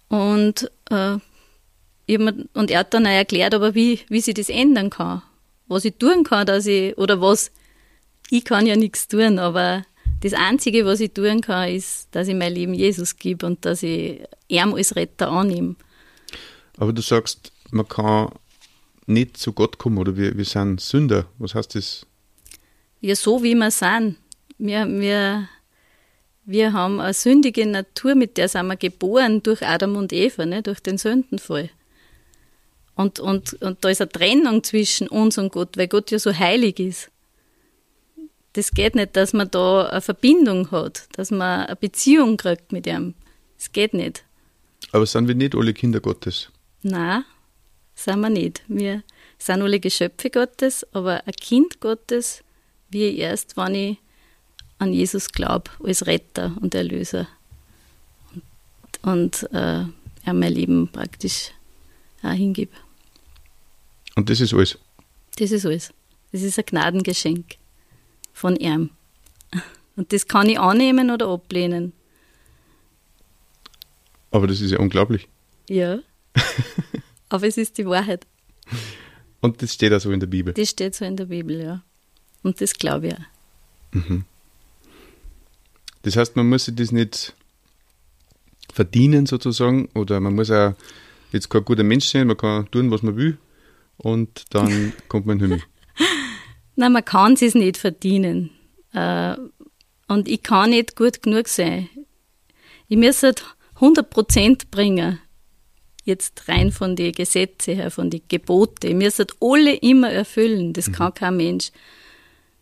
Und, 0.10 0.70
äh, 0.90 1.18
mir, 2.08 2.46
und 2.54 2.70
er 2.70 2.80
hat 2.80 2.94
dann 2.94 3.06
auch 3.06 3.12
erklärt, 3.12 3.54
aber 3.54 3.74
wie, 3.76 4.02
wie 4.10 4.20
sich 4.20 4.34
das 4.34 4.50
ändern 4.50 4.90
kann. 4.90 5.22
Was 5.68 5.86
ich 5.86 5.96
tun 5.96 6.24
kann, 6.24 6.46
dass 6.46 6.66
ich, 6.66 6.98
oder 6.98 7.22
was, 7.22 7.52
ich 8.32 8.46
kann 8.46 8.66
ja 8.66 8.76
nichts 8.76 9.10
tun, 9.10 9.40
aber 9.40 9.86
das 10.22 10.34
Einzige, 10.34 10.86
was 10.86 11.02
ich 11.02 11.12
tun 11.12 11.42
kann, 11.42 11.70
ist, 11.70 12.08
dass 12.12 12.30
ich 12.30 12.36
mein 12.36 12.54
Leben 12.54 12.74
Jesus 12.74 13.18
gebe 13.18 13.46
und 13.46 13.66
dass 13.66 13.84
ich 13.84 14.22
ihn 14.48 14.74
als 14.74 14.96
Retter 14.96 15.30
annehme. 15.30 15.76
Aber 16.78 16.94
du 16.94 17.02
sagst, 17.02 17.52
man 17.72 17.88
kann 17.88 18.30
nicht 19.06 19.36
zu 19.36 19.52
Gott 19.52 19.78
kommen 19.78 19.98
oder 19.98 20.16
wir, 20.16 20.38
wir 20.38 20.46
sind 20.46 20.80
Sünder. 20.80 21.26
Was 21.40 21.56
heißt 21.56 21.76
das? 21.76 22.06
Ja, 23.02 23.16
so 23.16 23.44
wie 23.44 23.54
wir 23.54 23.70
sind. 23.70 24.16
Wir, 24.58 24.88
wir, 24.88 25.50
wir 26.46 26.72
haben 26.72 27.02
eine 27.02 27.14
sündige 27.14 27.66
Natur, 27.66 28.16
mit 28.16 28.38
der 28.38 28.48
sind 28.48 28.68
wir 28.68 28.78
geboren 28.78 29.44
durch 29.44 29.62
Adam 29.62 29.98
und 29.98 30.14
Eva, 30.14 30.46
ne, 30.46 30.62
durch 30.62 30.80
den 30.80 30.98
Sündenfall. 30.98 31.70
Und, 32.96 33.20
und, 33.20 33.62
und 33.62 33.84
da 33.84 33.90
ist 33.90 34.02
eine 34.02 34.10
Trennung 34.10 34.64
zwischen 34.64 35.10
uns 35.10 35.38
und 35.38 35.52
Gott, 35.52 35.76
weil 35.76 35.90
Gott 35.90 36.12
ja 36.12 36.20
so 36.20 36.34
heilig 36.34 36.80
ist 36.80 37.12
das 38.54 38.72
geht 38.72 38.96
nicht, 38.96 39.16
dass 39.16 39.34
man 39.34 39.50
da 39.50 39.88
eine 39.88 40.02
Verbindung 40.02 40.72
hat, 40.72 41.08
dass 41.14 41.32
man 41.32 41.66
eine 41.66 41.76
Beziehung 41.76 42.38
kriegt 42.38 42.72
mit 42.72 42.86
ihm. 42.86 43.14
Das 43.58 43.72
geht 43.72 43.94
nicht. 43.94 44.24
Aber 44.92 45.06
sind 45.06 45.28
wir 45.28 45.36
nicht 45.36 45.56
alle 45.56 45.74
Kinder 45.74 46.00
Gottes? 46.00 46.50
Nein, 46.82 47.24
sind 47.96 48.20
wir 48.20 48.30
nicht. 48.30 48.64
Wir 48.68 49.04
sind 49.38 49.62
alle 49.62 49.80
Geschöpfe 49.80 50.30
Gottes, 50.30 50.86
aber 50.92 51.26
ein 51.26 51.34
Kind 51.34 51.80
Gottes 51.80 52.44
wie 52.90 53.18
erst, 53.18 53.56
wenn 53.56 53.76
ich 53.76 53.98
an 54.80 54.92
Jesus 54.92 55.30
glaube, 55.30 55.72
als 55.84 56.08
Retter 56.08 56.58
und 56.60 56.76
Erlöser. 56.76 57.28
Und, 59.04 59.44
und 59.44 59.54
äh, 59.54 59.86
er 60.26 60.34
mein 60.34 60.54
Leben 60.54 60.90
praktisch 60.92 61.52
auch 62.22 62.32
hingebe. 62.32 62.74
Und 64.16 64.30
das 64.30 64.42
ist 64.42 64.54
alles? 64.54 64.78
Das 65.38 65.52
ist 65.52 65.66
alles. 65.66 65.94
Das 66.32 66.42
ist 66.42 66.60
ein 66.60 66.66
Gnadengeschenk 66.66 67.61
von 68.34 68.56
ihm. 68.56 68.92
Und 69.96 70.14
das 70.14 70.28
kann 70.28 70.50
ich 70.50 70.60
annehmen 70.60 71.12
oder 71.12 71.28
ablehnen. 71.28 71.94
Aber 74.32 74.48
das 74.48 74.62
ist 74.62 74.72
ja 74.72 74.80
unglaublich. 74.80 75.28
Ja. 75.70 76.00
Aber 77.30 77.48
es 77.48 77.58
ist 77.58 77.78
die 77.78 77.86
Wahrheit. 77.86 78.26
Und 79.42 79.62
das 79.62 79.74
steht 79.74 79.92
also 79.92 80.12
in 80.12 80.20
der 80.20 80.28
Bibel. 80.28 80.54
Das 80.54 80.70
steht 80.70 80.96
so 80.96 81.04
in 81.06 81.18
der 81.18 81.26
Bibel, 81.26 81.62
ja. 81.62 81.84
Und 82.44 82.62
das 82.62 82.74
glaube 82.74 83.08
ich 83.08 83.14
auch. 83.14 83.20
Mhm. 83.92 84.26
Das 86.04 86.16
heißt, 86.16 86.36
man 86.36 86.50
muss 86.50 86.66
sich 86.66 86.76
das 86.76 86.92
nicht 86.92 87.36
verdienen 88.74 89.26
sozusagen 89.26 89.90
oder 89.94 90.20
man 90.20 90.36
muss 90.36 90.50
auch 90.50 90.74
jetzt 91.32 91.50
kein 91.50 91.66
guter 91.66 91.84
Mensch 91.84 92.06
sein, 92.08 92.28
man 92.28 92.38
kann 92.38 92.70
tun, 92.72 92.90
was 92.92 93.04
man 93.04 93.16
will 93.18 93.38
und 93.98 94.46
dann 94.54 94.94
kommt 95.08 95.26
man 95.26 95.38
in 95.38 95.40
den 95.40 95.50
Himmel. 95.50 95.64
Nein, 96.76 96.94
man 96.94 97.06
kann 97.06 97.34
es 97.34 97.56
nicht 97.56 97.78
verdienen. 97.78 98.52
Äh, 98.94 99.36
und 100.08 100.28
ich 100.28 100.44
kann 100.44 100.72
nicht 100.72 100.96
gut 100.96 101.22
genug 101.22 101.48
sein. 101.48 101.90
Ich 102.88 102.98
muss 102.98 103.24
halt 103.24 103.44
100% 103.80 104.66
bringen. 104.72 105.20
Jetzt 106.04 106.48
rein 106.48 106.72
von 106.72 106.96
den 106.96 107.14
Gesetzen 107.14 107.76
her, 107.76 107.92
von 107.92 108.10
den 108.10 108.22
Geboten. 108.28 108.88
Ich 108.88 108.96
muss 108.96 109.20
halt 109.20 109.34
alle 109.40 109.76
immer 109.76 110.10
erfüllen. 110.12 110.74
Das 110.74 110.88
mhm. 110.88 110.94
kann 110.94 111.14
kein 111.14 111.38
Mensch. 111.38 111.72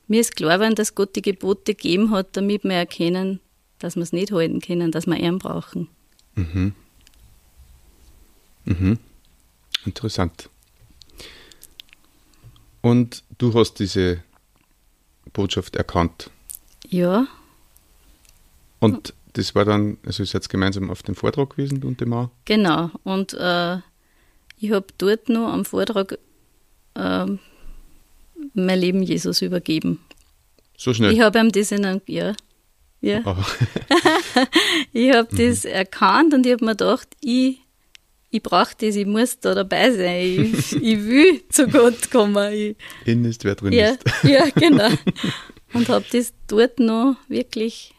Mir 0.08 0.22
ist 0.22 0.36
klar 0.36 0.58
geworden, 0.58 0.76
dass 0.76 0.96
Gott 0.96 1.16
die 1.16 1.22
Gebote 1.22 1.76
gegeben 1.76 2.12
hat, 2.12 2.36
damit 2.36 2.64
wir 2.64 2.74
erkennen, 2.74 3.40
dass 3.80 3.96
wir 3.96 4.04
es 4.04 4.12
nicht 4.12 4.32
halten 4.32 4.60
können, 4.60 4.92
dass 4.92 5.08
wir 5.08 5.18
ihn 5.18 5.40
brauchen. 5.40 5.88
Mhm. 6.36 6.74
Mhm. 8.66 9.00
Interessant. 9.86 10.50
Und 12.82 13.24
du 13.40 13.54
hast 13.56 13.80
diese 13.80 14.24
Botschaft 15.34 15.76
erkannt. 15.76 16.30
Ja. 16.88 17.28
Und 18.80 19.14
das 19.34 19.56
war 19.56 19.66
dann, 19.66 19.98
also 20.06 20.24
ihr 20.24 20.28
seid 20.28 20.48
gemeinsam 20.50 20.92
auf 20.92 21.02
dem 21.02 21.16
Vortrag 21.16 21.52
gewesen, 21.52 21.82
du 21.82 21.88
und 21.88 22.00
dem 22.00 22.10
Mann? 22.10 22.30
Genau. 22.46 22.92
Und 23.04 23.34
äh, 23.34 23.78
ich 24.60 24.72
habe 24.72 24.88
dort 24.98 25.30
noch 25.30 25.52
am 25.52 25.66
Vortrag 25.66 26.18
äh, 26.96 27.26
mein 28.54 28.80
Leben 28.80 29.04
Jesus 29.04 29.42
übergeben. 29.42 30.00
So 30.78 30.94
schnell? 30.94 31.12
Ich 31.12 31.22
habe 31.22 31.40
ihm 31.40 31.52
das 31.52 31.72
in 31.72 31.86
einem, 31.86 32.02
ja. 32.08 32.34
ja. 33.02 33.22
Oh. 33.26 33.36
ich 34.94 35.14
habe 35.14 35.28
mhm. 35.32 35.38
das 35.38 35.66
erkannt 35.66 36.34
und 36.34 36.46
ich 36.46 36.54
habe 36.54 36.66
mir 36.66 36.72
gedacht, 36.72 37.08
ich 37.22 37.62
ich 38.32 38.44
brauche 38.44 38.76
das, 38.80 38.96
ich 38.96 39.06
muss 39.06 39.40
da 39.40 39.56
dabei 39.56 39.92
sein, 39.92 40.54
ich, 40.54 40.76
ich 40.76 41.06
will 41.06 41.42
zu 41.50 41.68
Gott 41.68 42.12
kommen. 42.12 42.54
Ich, 42.54 42.76
In 43.06 43.26
ist, 43.26 43.44
wer 43.44 43.56
drin 43.56 43.74
ja, 43.74 43.90
ist. 43.90 44.04
ja, 44.24 44.50
genau. 44.50 44.90
Und 45.74 45.90
habe 45.90 46.06
das 46.12 46.34
dort 46.48 46.80
noch 46.80 47.16
wirklich 47.28 47.94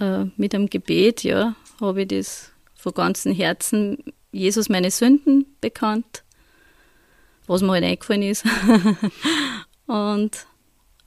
äh, 0.00 0.24
mit 0.36 0.54
einem 0.54 0.68
Gebet, 0.68 1.22
ja, 1.22 1.54
habe 1.80 2.02
ich 2.02 2.08
das 2.08 2.52
von 2.74 2.92
ganzem 2.92 3.32
Herzen 3.32 3.98
Jesus 4.32 4.68
meine 4.68 4.90
Sünden 4.90 5.46
bekannt, 5.60 6.24
was 7.46 7.62
mir 7.62 7.72
halt 7.72 7.84
eingefallen 7.84 8.22
ist. 8.22 8.44
und 9.86 10.46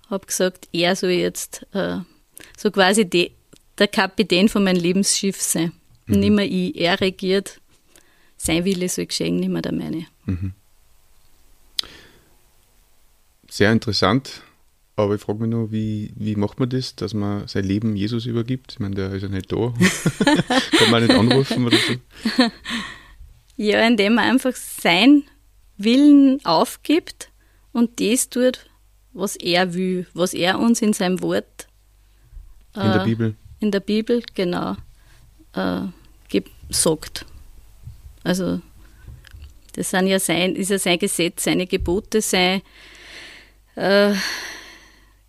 habe 0.10 0.25
gesagt, 0.25 0.70
er 0.72 0.96
soll 0.96 1.10
jetzt 1.10 1.65
äh, 1.74 1.98
so 2.58 2.72
quasi 2.72 3.10
die, 3.10 3.32
der 3.77 3.89
Kapitän 3.89 4.48
von 4.48 4.63
meinem 4.63 4.82
Lebensschiff 4.82 5.41
sein. 5.41 5.74
Mhm. 6.06 6.20
Nicht 6.20 6.32
mehr 6.32 6.46
ich, 6.46 6.75
er 6.77 7.01
regiert 7.01 7.60
sein 8.38 8.65
Wille 8.65 8.88
soll 8.88 9.08
geschehen, 9.08 9.38
nicht 9.38 9.50
mehr 9.50 9.62
der 9.62 9.74
meine. 9.74 10.06
Mhm. 10.25 10.53
Sehr 13.50 13.72
interessant. 13.72 14.41
Aber 14.96 15.13
ich 15.13 15.22
frage 15.22 15.39
mich 15.39 15.50
nur, 15.50 15.72
wie, 15.72 16.12
wie 16.15 16.36
macht 16.36 16.60
man 16.60 16.70
das, 16.70 16.96
dass 16.96 17.13
man 17.13 17.48
sein 17.48 17.63
Leben 17.63 17.96
Jesus 17.96 18.25
übergibt? 18.25 18.74
Ich 18.74 18.79
meine, 18.79 18.96
der 18.96 19.12
ist 19.12 19.22
ja 19.22 19.29
nicht 19.29 19.51
da. 19.51 19.58
Kann 20.77 20.91
man 20.91 21.06
nicht 21.06 21.15
anrufen 21.15 21.65
oder 21.65 21.77
so? 21.77 22.50
Ja, 23.58 23.88
indem 23.88 24.15
man 24.15 24.25
einfach 24.25 24.56
sein 24.56 25.24
Willen 25.77 26.44
aufgibt 26.46 27.29
und 27.74 28.00
das 28.00 28.29
tut, 28.29 28.67
was 29.13 29.36
er 29.36 29.74
will, 29.74 30.08
was 30.13 30.34
er 30.34 30.60
uns 30.60 30.82
in 30.82 30.94
seinem 30.94 31.22
Wort. 31.22 31.67
Äh, 32.75 32.86
in 32.86 32.91
der 32.94 33.03
Bibel. 33.03 33.36
In 33.60 33.72
der 33.72 33.79
Bibel, 33.79 34.24
genau. 34.34 34.75
Äh, 35.53 35.82
sagt. 36.70 37.25
Also 38.27 38.60
das 39.72 39.89
sind 39.89 40.07
ja 40.07 40.19
sein, 40.19 40.57
ist 40.57 40.69
ja 40.69 40.77
sein 40.77 41.00
Gesetz, 41.00 41.46
seine 41.46 41.65
Gebote, 41.65 42.22
sein, 42.22 42.62
äh, 43.75 44.13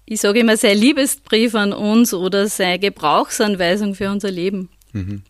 ich 0.05 0.21
sage 0.21 0.41
immer, 0.41 0.57
sein 0.57 0.77
Liebesbrief 0.77 1.55
an 1.55 1.73
uns 1.73 2.13
oder 2.13 2.49
seine 2.49 2.81
Gebrauchsanweisung 2.81 3.95
für 3.95 4.11
unser 4.11 4.33
Leben. 4.33 4.69
Mhm. 4.93 5.23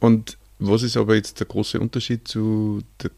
Und 0.00 0.36
was 0.58 0.82
ist 0.82 0.96
aber 0.96 1.14
jetzt 1.14 1.38
der 1.38 1.46
große 1.46 1.78
Unterschied 1.78 2.26
zu 2.26 2.82
der 3.00 3.12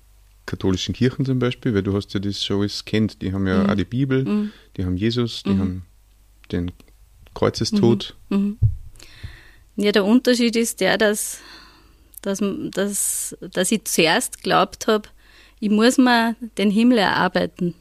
katholischen 0.45 0.95
Kirchen 0.95 1.25
zum 1.25 1.39
Beispiel? 1.39 1.73
Weil 1.73 1.83
du 1.83 1.95
hast 1.95 2.13
ja 2.13 2.21
das 2.21 2.45
schon 2.45 2.61
alles 2.61 2.85
kennt. 2.85 3.23
Die 3.23 3.33
haben 3.33 3.47
ja 3.47 3.65
mhm. 3.65 3.71
auch 3.71 3.75
die 3.75 3.85
Bibel, 3.87 4.25
mhm. 4.25 4.53
die 4.77 4.85
haben 4.85 4.99
Jesus, 4.99 5.45
die 5.45 5.51
mhm. 5.51 5.61
haben 5.61 5.83
den 6.53 6.73
Kreuzestod. 7.33 8.17
Mhm. 8.29 8.59
Ja, 9.81 9.93
der 9.93 10.05
Unterschied 10.05 10.57
ist 10.57 10.81
der, 10.81 10.99
dass, 10.99 11.39
dass, 12.21 12.41
dass, 12.43 13.35
dass 13.41 13.73
ich 13.73 13.85
zuerst 13.85 14.43
glaubt 14.43 14.87
habe, 14.87 15.09
ich 15.59 15.71
muss 15.71 15.97
mir 15.97 16.37
den 16.59 16.71
Himmel 16.71 16.99
erarbeiten. 16.99 17.75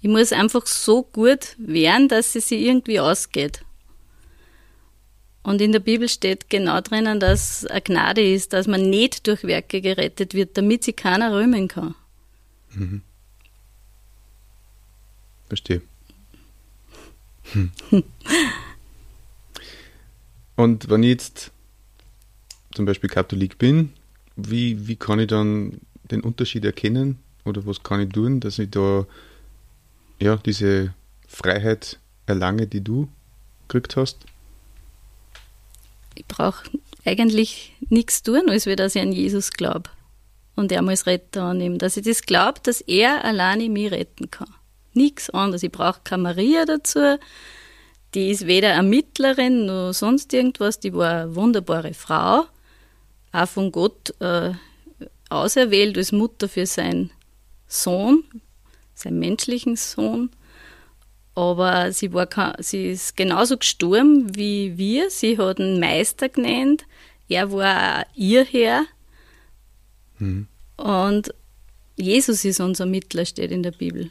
Ich 0.00 0.08
muss 0.08 0.32
einfach 0.32 0.66
so 0.66 1.02
gut 1.02 1.56
werden, 1.58 2.08
dass 2.08 2.34
es 2.36 2.48
sich 2.48 2.62
irgendwie 2.62 3.00
ausgeht. 3.00 3.66
Und 5.42 5.60
in 5.60 5.72
der 5.72 5.80
Bibel 5.80 6.08
steht 6.08 6.48
genau 6.48 6.80
drinnen, 6.80 7.20
dass 7.20 7.66
eine 7.66 7.82
Gnade 7.82 8.22
ist, 8.22 8.54
dass 8.54 8.66
man 8.66 8.88
nicht 8.88 9.26
durch 9.26 9.44
Werke 9.44 9.82
gerettet 9.82 10.32
wird, 10.32 10.56
damit 10.56 10.84
sie 10.84 10.94
keiner 10.94 11.34
rühmen 11.34 11.68
kann. 11.68 11.94
Mhm. 12.70 13.02
Verstehe. 15.48 15.82
Hm. 17.52 17.72
Und 20.60 20.90
wenn 20.90 21.02
ich 21.02 21.08
jetzt 21.08 21.52
zum 22.74 22.84
Beispiel 22.84 23.08
Katholik 23.08 23.56
bin, 23.56 23.94
wie, 24.36 24.86
wie 24.86 24.96
kann 24.96 25.18
ich 25.18 25.28
dann 25.28 25.80
den 26.10 26.20
Unterschied 26.20 26.66
erkennen 26.66 27.18
oder 27.46 27.64
was 27.64 27.82
kann 27.82 28.02
ich 28.02 28.10
tun, 28.10 28.40
dass 28.40 28.58
ich 28.58 28.70
da 28.70 29.06
ja, 30.18 30.36
diese 30.36 30.92
Freiheit 31.26 31.98
erlange, 32.26 32.66
die 32.66 32.84
du 32.84 33.08
gekriegt 33.68 33.96
hast? 33.96 34.18
Ich 36.14 36.26
brauche 36.26 36.68
eigentlich 37.06 37.74
nichts 37.88 38.22
tun, 38.22 38.50
als 38.50 38.66
wir, 38.66 38.76
dass 38.76 38.94
ich 38.94 39.00
an 39.00 39.12
Jesus 39.12 39.52
glaube 39.52 39.88
und 40.56 40.70
er 40.72 40.82
muss 40.82 41.06
Retter 41.06 41.44
annehmen. 41.44 41.78
Dass 41.78 41.96
ich 41.96 42.04
das 42.04 42.20
glaube, 42.20 42.60
dass 42.62 42.82
er 42.82 43.24
alleine 43.24 43.70
mich 43.70 43.92
retten 43.92 44.30
kann. 44.30 44.52
Nichts 44.92 45.30
anderes. 45.30 45.62
Ich 45.62 45.72
brauche 45.72 46.00
keine 46.04 46.24
Maria 46.24 46.66
dazu, 46.66 47.18
die 48.14 48.30
ist 48.30 48.46
weder 48.46 48.68
Ermittlerin 48.68 49.66
noch 49.66 49.92
sonst 49.92 50.32
irgendwas, 50.32 50.80
die 50.80 50.92
war 50.92 51.22
eine 51.22 51.34
wunderbare 51.36 51.94
Frau, 51.94 52.46
auch 53.32 53.48
von 53.48 53.70
Gott 53.70 54.14
äh, 54.20 54.52
auserwählt 55.28 55.96
als 55.96 56.12
Mutter 56.12 56.48
für 56.48 56.66
seinen 56.66 57.10
Sohn, 57.68 58.24
seinen 58.94 59.20
menschlichen 59.20 59.76
Sohn. 59.76 60.30
Aber 61.36 61.92
sie, 61.92 62.12
war, 62.12 62.28
sie 62.58 62.90
ist 62.90 63.16
genauso 63.16 63.56
gestorben 63.56 64.34
wie 64.34 64.76
wir. 64.76 65.08
Sie 65.10 65.38
hat 65.38 65.60
einen 65.60 65.78
Meister 65.78 66.28
genannt. 66.28 66.84
Er 67.28 67.52
war 67.52 68.00
auch 68.00 68.04
ihr 68.16 68.44
Herr. 68.44 68.84
Mhm. 70.18 70.48
Und 70.76 71.32
Jesus 71.96 72.44
ist 72.44 72.60
unser 72.60 72.86
Mittler, 72.86 73.24
steht 73.24 73.52
in 73.52 73.62
der 73.62 73.70
Bibel. 73.70 74.10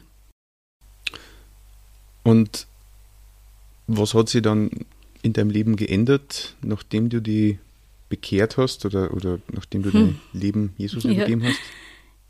Und 2.22 2.66
was 3.96 4.14
hat 4.14 4.28
sich 4.28 4.42
dann 4.42 4.70
in 5.22 5.32
deinem 5.32 5.50
Leben 5.50 5.76
geändert, 5.76 6.56
nachdem 6.62 7.08
du 7.08 7.20
die 7.20 7.58
bekehrt 8.08 8.56
hast 8.56 8.84
oder, 8.84 9.12
oder 9.14 9.38
nachdem 9.52 9.82
du 9.82 9.92
hm. 9.92 10.18
dein 10.32 10.40
Leben 10.40 10.74
Jesus 10.76 11.04
ja. 11.04 11.10
übergeben 11.10 11.44
hast? 11.44 11.58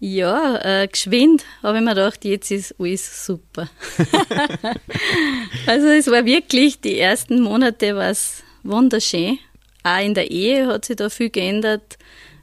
Ja, 0.02 0.56
äh, 0.62 0.88
geschwind 0.88 1.44
habe 1.62 1.78
ich 1.78 1.84
mir 1.84 1.90
gedacht, 1.90 2.24
jetzt 2.24 2.50
ist 2.50 2.74
alles 2.78 3.26
super. 3.26 3.68
also 5.66 5.88
es 5.88 6.06
war 6.06 6.24
wirklich, 6.24 6.80
die 6.80 6.98
ersten 6.98 7.42
Monate 7.42 7.94
war 7.94 8.08
es 8.08 8.42
wunderschön. 8.62 9.38
Auch 9.82 10.02
in 10.02 10.14
der 10.14 10.30
Ehe 10.30 10.66
hat 10.68 10.86
sich 10.86 10.96
da 10.96 11.10
viel 11.10 11.28
geändert. 11.28 11.98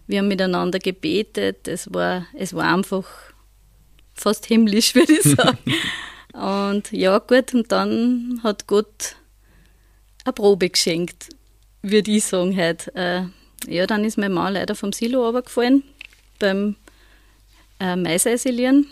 Wir 0.06 0.20
haben 0.20 0.28
miteinander 0.28 0.78
gebetet. 0.78 1.68
Es 1.68 1.92
war, 1.92 2.28
es 2.34 2.54
war 2.54 2.74
einfach 2.74 3.08
fast 4.14 4.46
himmlisch, 4.46 4.94
würde 4.96 5.14
ich 5.14 5.24
sagen. 5.24 5.58
Und 6.38 6.92
ja, 6.92 7.18
gut, 7.18 7.56
und 7.56 7.72
dann 7.72 8.42
hat 8.44 8.68
Gott 8.68 9.16
eine 10.24 10.34
Probe 10.34 10.70
geschenkt, 10.70 11.30
würde 11.82 12.12
ich 12.12 12.26
sagen 12.26 12.56
heute. 12.56 12.94
Äh, 12.96 13.72
ja, 13.74 13.88
dann 13.88 14.06
ist 14.06 14.20
mein 14.20 14.32
Mann 14.32 14.54
leider 14.54 14.76
vom 14.76 14.94
Silo 14.94 15.26
runtergefallen 15.26 15.82
beim 16.38 16.76
äh, 17.80 17.96
Maiseisilieren. 17.96 18.86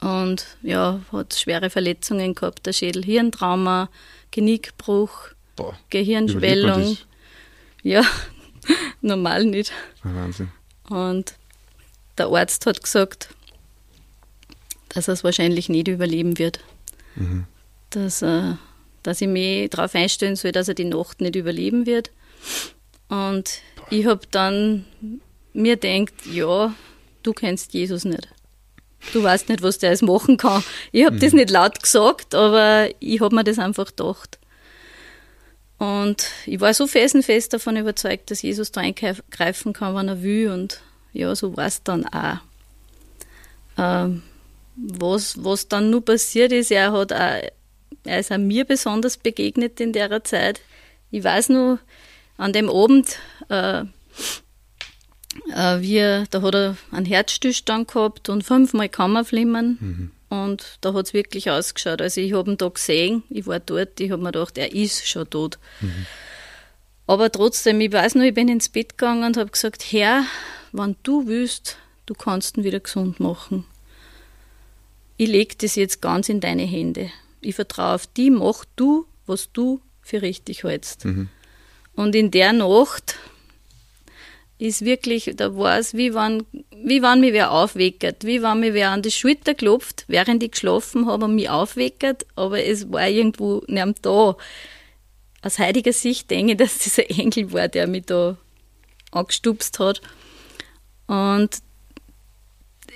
Und 0.00 0.46
ja, 0.62 1.00
hat 1.10 1.34
schwere 1.34 1.70
Verletzungen 1.70 2.36
gehabt, 2.36 2.66
der 2.66 2.72
Schädel-Hirntrauma, 2.72 3.88
Genickbruch, 4.30 5.30
Boah. 5.56 5.76
Gehirnschwellung. 5.90 6.98
Ja, 7.82 8.04
normal 9.00 9.44
nicht. 9.44 9.72
Wahnsinn. 10.04 10.52
Und 10.88 11.34
der 12.16 12.26
Arzt 12.28 12.64
hat 12.66 12.80
gesagt, 12.80 13.30
dass 14.88 15.08
er 15.08 15.14
es 15.14 15.24
wahrscheinlich 15.24 15.68
nicht 15.68 15.88
überleben 15.88 16.38
wird. 16.38 16.60
Mhm. 17.14 17.44
Dass, 17.90 18.22
äh, 18.22 18.54
dass 19.02 19.20
ich 19.20 19.28
mich 19.28 19.70
darauf 19.70 19.94
einstellen 19.94 20.36
soll, 20.36 20.52
dass 20.52 20.68
er 20.68 20.74
die 20.74 20.84
Nacht 20.84 21.20
nicht 21.20 21.36
überleben 21.36 21.86
wird. 21.86 22.10
Und 23.08 23.60
Boah. 23.76 23.86
ich 23.90 24.06
habe 24.06 24.26
dann 24.30 24.84
mir 25.52 25.76
denkt, 25.76 26.26
ja, 26.26 26.74
du 27.22 27.32
kennst 27.32 27.72
Jesus 27.74 28.04
nicht. 28.04 28.28
Du 29.12 29.22
weißt 29.22 29.48
nicht, 29.48 29.62
was 29.62 29.78
der 29.78 29.90
alles 29.90 30.02
machen 30.02 30.36
kann. 30.36 30.64
Ich 30.92 31.04
habe 31.04 31.16
mhm. 31.16 31.20
das 31.20 31.32
nicht 31.32 31.50
laut 31.50 31.80
gesagt, 31.80 32.34
aber 32.34 32.88
ich 32.98 33.20
habe 33.20 33.34
mir 33.34 33.44
das 33.44 33.58
einfach 33.58 33.86
gedacht. 33.86 34.38
Und 35.78 36.30
ich 36.46 36.60
war 36.60 36.72
so 36.72 36.86
felsenfest 36.86 37.52
davon 37.52 37.76
überzeugt, 37.76 38.30
dass 38.30 38.42
Jesus 38.42 38.72
da 38.72 38.80
eingreifen 38.80 39.72
kann, 39.72 39.94
wann 39.94 40.08
er 40.08 40.22
will. 40.22 40.50
Und 40.50 40.80
ja, 41.12 41.34
so 41.34 41.56
war 41.56 41.66
es 41.66 41.82
dann 41.82 42.06
auch. 42.06 42.38
Ähm, 43.78 44.22
was, 44.76 45.42
was 45.42 45.68
dann 45.68 45.90
nur 45.90 46.04
passiert 46.04 46.52
ist, 46.52 46.70
er 46.70 46.92
hat 46.92 47.12
auch, 47.12 47.42
er 48.04 48.18
ist 48.18 48.30
auch 48.30 48.38
mir 48.38 48.64
besonders 48.64 49.16
begegnet 49.16 49.80
in 49.80 49.92
der 49.92 50.22
Zeit. 50.24 50.60
Ich 51.10 51.24
weiß 51.24 51.48
nur, 51.48 51.78
an 52.36 52.52
dem 52.52 52.68
Abend, 52.68 53.18
äh, 53.48 53.84
äh, 55.54 55.80
wir, 55.80 56.26
da 56.30 56.42
hat 56.42 56.54
er 56.54 56.76
einen 56.90 57.06
Herzstillstand 57.06 57.88
gehabt 57.88 58.28
und 58.28 58.42
fünfmal 58.42 58.88
Kammerflimmern. 58.88 59.78
Mhm. 59.80 60.10
Und 60.28 60.78
da 60.80 60.92
hat 60.92 61.06
es 61.06 61.14
wirklich 61.14 61.50
ausgeschaut. 61.50 62.02
Also 62.02 62.20
ich 62.20 62.32
habe 62.32 62.50
ihn 62.50 62.56
da 62.56 62.68
gesehen, 62.68 63.22
ich 63.30 63.46
war 63.46 63.60
dort, 63.60 64.00
ich 64.00 64.10
habe 64.10 64.22
mir 64.22 64.32
gedacht, 64.32 64.58
er 64.58 64.74
ist 64.74 65.06
schon 65.08 65.30
tot. 65.30 65.58
Mhm. 65.80 66.06
Aber 67.06 67.30
trotzdem, 67.30 67.80
ich 67.80 67.92
weiß 67.92 68.16
nur, 68.16 68.24
ich 68.24 68.34
bin 68.34 68.48
ins 68.48 68.68
Bett 68.68 68.98
gegangen 68.98 69.24
und 69.24 69.36
habe 69.36 69.50
gesagt, 69.50 69.84
Herr, 69.92 70.24
wenn 70.72 70.96
du 71.04 71.28
willst, 71.28 71.76
du 72.06 72.14
kannst 72.14 72.56
ihn 72.56 72.64
wieder 72.64 72.80
gesund 72.80 73.20
machen. 73.20 73.64
Ich 75.16 75.28
lege 75.28 75.54
das 75.58 75.76
jetzt 75.76 76.02
ganz 76.02 76.28
in 76.28 76.40
deine 76.40 76.64
Hände. 76.64 77.10
Ich 77.40 77.54
vertraue 77.54 77.94
auf 77.94 78.06
die, 78.06 78.30
mach 78.30 78.64
du, 78.76 79.06
was 79.26 79.50
du 79.52 79.80
für 80.02 80.22
richtig 80.22 80.64
hältst. 80.64 81.04
Mhm. 81.04 81.28
Und 81.94 82.14
in 82.14 82.30
der 82.30 82.52
Nacht 82.52 83.16
ist 84.58 84.84
wirklich, 84.84 85.32
da 85.36 85.56
war 85.56 85.78
es, 85.78 85.94
wie 85.94 86.14
wenn, 86.14 86.44
wie 86.70 87.02
wenn 87.02 87.20
mich 87.20 87.32
wer 87.32 87.50
aufweckert, 87.50 88.24
wie 88.24 88.42
wenn 88.42 88.60
mir 88.60 88.74
wer 88.74 88.90
an 88.90 89.02
die 89.02 89.10
Schulter 89.10 89.54
klopft, 89.54 90.04
während 90.08 90.42
ich 90.42 90.52
geschlafen 90.52 91.06
habe 91.06 91.26
und 91.26 91.34
mich 91.34 91.50
aufweckert, 91.50 92.26
aber 92.36 92.62
es 92.64 92.90
war 92.90 93.08
irgendwo 93.08 93.62
nicht 93.66 94.04
da. 94.04 94.36
Aus 95.42 95.58
heutiger 95.58 95.92
Sicht 95.92 96.30
denke 96.30 96.52
ich, 96.52 96.58
dass 96.58 96.78
dieser 96.78 97.10
Engel 97.10 97.52
war, 97.52 97.68
der 97.68 97.86
mich 97.86 98.06
da 98.06 98.36
angestupst 99.10 99.78
hat. 99.78 100.00
Und 101.06 101.50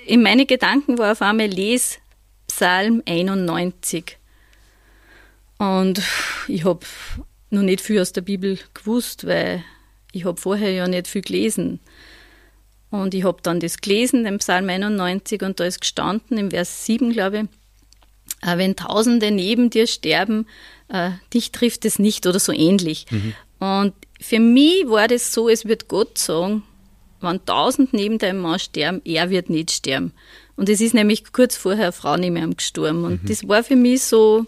in 0.05 0.23
meine 0.23 0.45
Gedanken 0.45 0.97
war 0.97 1.11
auf 1.11 1.21
einmal, 1.21 1.47
les 1.47 1.99
Psalm 2.51 3.01
91. 3.05 4.17
Und 5.57 6.01
ich 6.47 6.65
habe 6.65 6.81
noch 7.49 7.61
nicht 7.61 7.81
viel 7.81 8.01
aus 8.01 8.11
der 8.11 8.21
Bibel 8.21 8.59
gewusst, 8.73 9.25
weil 9.25 9.63
ich 10.11 10.25
habe 10.25 10.39
vorher 10.39 10.71
ja 10.71 10.87
nicht 10.87 11.07
viel 11.07 11.21
gelesen. 11.21 11.79
Und 12.89 13.13
ich 13.13 13.23
habe 13.23 13.41
dann 13.41 13.61
das 13.61 13.79
gelesen, 13.79 14.25
im 14.25 14.39
Psalm 14.39 14.69
91, 14.69 15.41
und 15.43 15.61
da 15.61 15.63
ist 15.63 15.79
gestanden, 15.79 16.37
im 16.37 16.51
Vers 16.51 16.85
7, 16.85 17.13
glaube 17.13 17.47
ich, 18.43 18.47
äh, 18.47 18.57
wenn 18.57 18.75
Tausende 18.75 19.31
neben 19.31 19.69
dir 19.69 19.87
sterben, 19.87 20.45
äh, 20.89 21.11
dich 21.33 21.53
trifft 21.53 21.85
es 21.85 21.99
nicht 21.99 22.27
oder 22.27 22.39
so 22.39 22.51
ähnlich. 22.51 23.05
Mhm. 23.09 23.33
Und 23.59 23.93
für 24.19 24.39
mich 24.39 24.87
war 24.87 25.07
das 25.07 25.31
so, 25.31 25.47
es 25.47 25.65
wird 25.65 25.87
Gott 25.87 26.17
sagen, 26.17 26.63
wenn 27.21 27.45
tausend 27.45 27.93
neben 27.93 28.17
deinem 28.17 28.41
Mann 28.41 28.59
sterben, 28.59 29.01
er 29.05 29.29
wird 29.29 29.49
nicht 29.49 29.71
sterben. 29.71 30.11
Und 30.55 30.69
es 30.69 30.81
ist 30.81 30.93
nämlich 30.93 31.31
kurz 31.31 31.55
vorher 31.55 31.85
eine 31.85 31.91
Frau 31.91 32.17
neben 32.17 32.37
ihm 32.37 32.55
gestorben. 32.55 33.05
Und 33.05 33.23
mhm. 33.23 33.27
das 33.27 33.47
war 33.47 33.63
für 33.63 33.75
mich 33.75 34.03
so, 34.03 34.45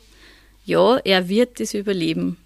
ja, 0.66 0.98
er 0.98 1.30
wird 1.30 1.60
das 1.60 1.74
überleben. 1.74 2.38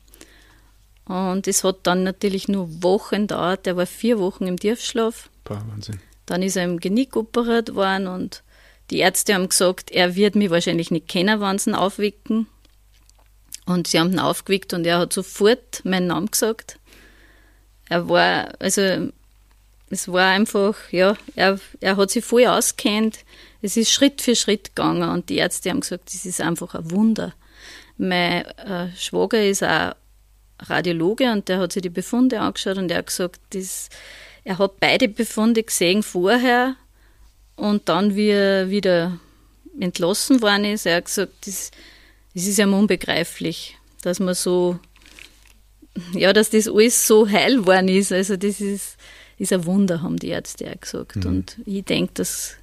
Und 1.05 1.47
es 1.47 1.63
hat 1.63 1.79
dann 1.83 2.03
natürlich 2.03 2.47
nur 2.47 2.83
Wochen 2.83 3.27
dauert. 3.27 3.65
Er 3.65 3.77
war 3.77 3.85
vier 3.85 4.19
Wochen 4.19 4.45
im 4.45 4.59
Tiefschlaf. 4.59 5.29
Boah, 5.43 5.63
Wahnsinn. 5.69 5.99
Dann 6.25 6.43
ist 6.43 6.57
er 6.57 6.65
im 6.65 6.79
Genick 6.79 7.15
operiert 7.15 7.75
worden 7.75 8.07
und 8.07 8.43
die 8.89 8.99
Ärzte 8.99 9.33
haben 9.33 9.49
gesagt, 9.49 9.91
er 9.91 10.15
wird 10.15 10.35
mich 10.35 10.49
wahrscheinlich 10.49 10.91
nicht 10.91 11.07
kennen, 11.07 11.39
wenn 11.41 11.57
sie 11.57 11.71
ihn 11.71 11.75
aufwecken. 11.75 12.47
Und 13.65 13.87
sie 13.87 13.99
haben 13.99 14.11
ihn 14.11 14.19
aufgeweckt 14.19 14.73
und 14.73 14.85
er 14.85 14.99
hat 14.99 15.13
sofort 15.13 15.83
meinen 15.83 16.07
Namen 16.07 16.31
gesagt. 16.31 16.79
Er 17.89 18.07
war, 18.09 18.53
also 18.59 19.09
es 19.89 20.11
war 20.11 20.31
einfach, 20.31 20.75
ja, 20.91 21.15
er, 21.35 21.59
er 21.79 21.97
hat 21.97 22.11
sich 22.11 22.23
voll 22.23 22.45
auskennt. 22.45 23.19
Es 23.61 23.77
ist 23.77 23.91
Schritt 23.91 24.21
für 24.21 24.35
Schritt 24.35 24.75
gegangen 24.75 25.09
und 25.09 25.29
die 25.29 25.37
Ärzte 25.37 25.69
haben 25.69 25.81
gesagt, 25.81 26.13
das 26.13 26.25
ist 26.25 26.41
einfach 26.41 26.75
ein 26.75 26.91
Wunder. 26.91 27.33
Mein 27.97 28.45
äh, 28.45 28.89
Schwager 28.95 29.43
ist 29.43 29.63
auch 29.63 29.95
Radiologe 30.59 31.31
und 31.31 31.49
der 31.49 31.59
hat 31.59 31.73
sich 31.73 31.81
die 31.81 31.89
Befunde 31.89 32.39
angeschaut 32.39 32.77
und 32.77 32.91
er 32.91 32.99
hat 32.99 33.07
gesagt, 33.07 33.39
das, 33.51 33.89
er 34.43 34.57
hat 34.57 34.79
beide 34.79 35.07
Befunde 35.07 35.63
gesehen 35.63 36.03
vorher 36.03 36.75
und 37.55 37.89
dann, 37.89 38.15
wie 38.15 38.29
er 38.29 38.69
wieder 38.69 39.19
entlassen 39.79 40.41
worden 40.41 40.65
ist, 40.65 40.85
er 40.85 40.97
hat 40.97 41.05
gesagt, 41.05 41.33
das, 41.45 41.71
das 42.33 42.45
ist 42.45 42.59
ihm 42.59 42.73
unbegreiflich, 42.73 43.77
dass 44.01 44.19
man 44.19 44.35
so, 44.35 44.79
ja, 46.13 46.33
dass 46.33 46.51
das 46.51 46.67
alles 46.67 47.07
so 47.07 47.27
heil 47.27 47.65
worden 47.65 47.89
ist. 47.89 48.11
Also 48.11 48.37
das 48.37 48.61
ist, 48.61 48.97
ist 49.37 49.53
ein 49.53 49.65
Wunder, 49.65 50.01
haben 50.01 50.17
die 50.17 50.29
Ärzte 50.29 50.71
auch 50.71 50.79
gesagt. 50.79 51.17
Mhm. 51.17 51.25
Und 51.25 51.57
ich 51.65 51.83
denke, 51.83 52.13
dass 52.15 52.55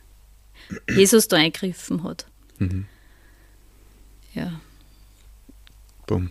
Jesus 0.95 1.29
da 1.29 1.37
eingegriffen 1.37 2.03
hat. 2.05 2.27
Mhm. 2.59 2.87
Ja. 4.35 4.61
Bumm. 6.07 6.31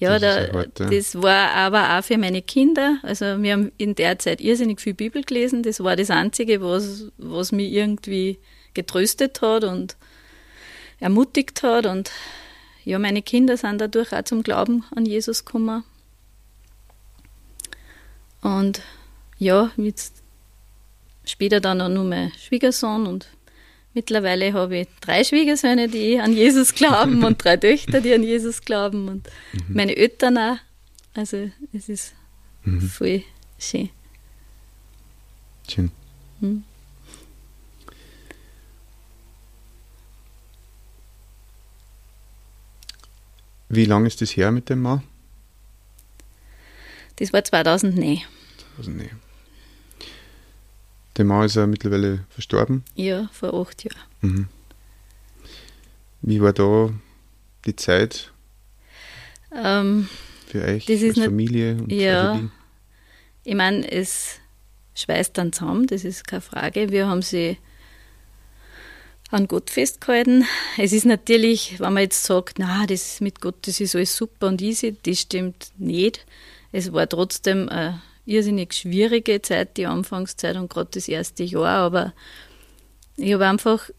Ja, 0.00 0.20
das, 0.20 0.50
da, 0.74 0.84
das 0.84 1.20
war 1.20 1.50
aber 1.50 1.98
auch 1.98 2.04
für 2.04 2.18
meine 2.18 2.40
Kinder. 2.40 2.98
Also 3.02 3.42
wir 3.42 3.52
haben 3.52 3.72
in 3.78 3.96
der 3.96 4.18
Zeit 4.20 4.40
irrsinnig 4.40 4.80
viel 4.80 4.94
Bibel 4.94 5.24
gelesen. 5.24 5.64
Das 5.64 5.82
war 5.82 5.96
das 5.96 6.10
Einzige, 6.10 6.62
was, 6.62 7.06
was 7.18 7.50
mich 7.50 7.72
irgendwie 7.72 8.38
getröstet 8.74 9.42
hat 9.42 9.64
und 9.64 9.96
ermutigt 11.00 11.64
hat. 11.64 11.86
Und 11.86 12.12
ja, 12.84 13.00
meine 13.00 13.22
Kinder 13.22 13.56
sind 13.56 13.80
dadurch 13.80 14.12
auch 14.12 14.22
zum 14.22 14.44
Glauben 14.44 14.84
an 14.94 15.04
Jesus 15.04 15.44
gekommen. 15.44 15.82
Und 18.40 18.82
ja, 19.38 19.72
jetzt 19.76 20.22
später 21.30 21.60
dann 21.60 21.80
auch 21.80 21.88
nur 21.88 22.04
mein 22.04 22.32
Schwiegersohn 22.32 23.06
und 23.06 23.28
Mittlerweile 23.94 24.52
habe 24.52 24.78
ich 24.78 24.88
drei 25.00 25.24
Schwiegersöhne, 25.24 25.88
die 25.88 26.20
an 26.20 26.32
Jesus 26.32 26.72
glauben 26.72 27.24
und 27.24 27.42
drei 27.42 27.56
Töchter, 27.66 28.00
die 28.00 28.14
an 28.14 28.22
Jesus 28.22 28.60
glauben 28.60 29.08
und 29.08 29.28
mhm. 29.52 29.74
meine 29.74 29.96
Eltern 29.96 30.38
auch. 30.38 30.58
Also 31.14 31.50
es 31.72 31.88
ist 31.88 32.14
mhm. 32.62 32.80
voll 32.82 33.24
schön. 33.58 33.90
Schön. 35.68 35.90
Mhm. 36.40 36.62
Wie 43.68 43.84
lange 43.84 44.06
ist 44.06 44.20
das 44.20 44.36
her 44.36 44.52
mit 44.52 44.68
dem 44.68 44.82
Mann? 44.82 45.02
Das 47.16 47.32
war 47.32 47.42
2009. 47.42 48.22
2009. 48.76 49.27
Der 51.18 51.24
Mann 51.24 51.44
ist 51.44 51.56
ja 51.56 51.66
mittlerweile 51.66 52.24
verstorben. 52.30 52.84
Ja, 52.94 53.28
vor 53.32 53.52
acht 53.52 53.82
Jahren. 53.82 53.98
Mhm. 54.20 54.48
Wie 56.22 56.40
war 56.40 56.52
da 56.52 56.90
die 57.66 57.74
Zeit 57.76 58.32
ähm, 59.52 60.08
für 60.46 60.62
euch 60.62 60.86
das 60.86 61.02
als 61.02 61.18
Familie 61.18 61.72
und 61.76 61.90
ja, 61.92 62.40
Ich 63.44 63.54
meine, 63.54 63.90
es 63.90 64.36
schweißt 64.94 65.36
dann 65.36 65.52
zusammen, 65.52 65.86
das 65.88 66.04
ist 66.04 66.26
keine 66.26 66.40
Frage. 66.40 66.90
Wir 66.90 67.08
haben 67.08 67.22
sie 67.22 67.58
an 69.30 69.48
Gott 69.48 69.70
festgehalten. 69.70 70.44
Es 70.76 70.92
ist 70.92 71.04
natürlich, 71.04 71.80
wenn 71.80 71.92
man 71.92 72.04
jetzt 72.04 72.24
sagt, 72.24 72.58
na, 72.58 72.86
das 72.86 73.20
mit 73.20 73.40
Gott, 73.40 73.56
das 73.66 73.80
ist 73.80 73.94
alles 73.94 74.16
super 74.16 74.46
und 74.46 74.62
easy, 74.62 74.96
das 75.02 75.20
stimmt 75.20 75.72
nicht. 75.78 76.24
Es 76.72 76.92
war 76.92 77.08
trotzdem 77.08 77.68
eine 77.68 78.02
irrsinnig 78.28 78.74
schwierige 78.74 79.40
Zeit, 79.42 79.76
die 79.76 79.86
Anfangszeit 79.86 80.56
und 80.56 80.70
gerade 80.70 80.90
das 80.92 81.08
erste 81.08 81.44
Jahr, 81.44 81.78
aber 81.78 82.12
ich 83.16 83.32
habe 83.32 83.46
einfach 83.46 83.90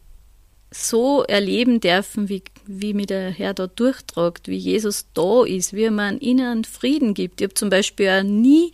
so 0.70 1.24
erleben 1.24 1.80
dürfen, 1.80 2.28
wie, 2.28 2.44
wie 2.64 2.94
mir 2.94 3.06
der 3.06 3.30
Herr 3.30 3.54
da 3.54 3.66
durchtragt, 3.66 4.46
wie 4.46 4.56
Jesus 4.56 5.06
da 5.14 5.44
ist, 5.44 5.72
wie 5.72 5.82
er 5.82 5.90
mir 5.90 6.04
einen 6.04 6.18
inneren 6.18 6.64
Frieden 6.64 7.12
gibt. 7.12 7.40
Ich 7.40 7.46
habe 7.46 7.54
zum 7.54 7.70
Beispiel 7.70 8.08
auch 8.08 8.22
nie 8.22 8.72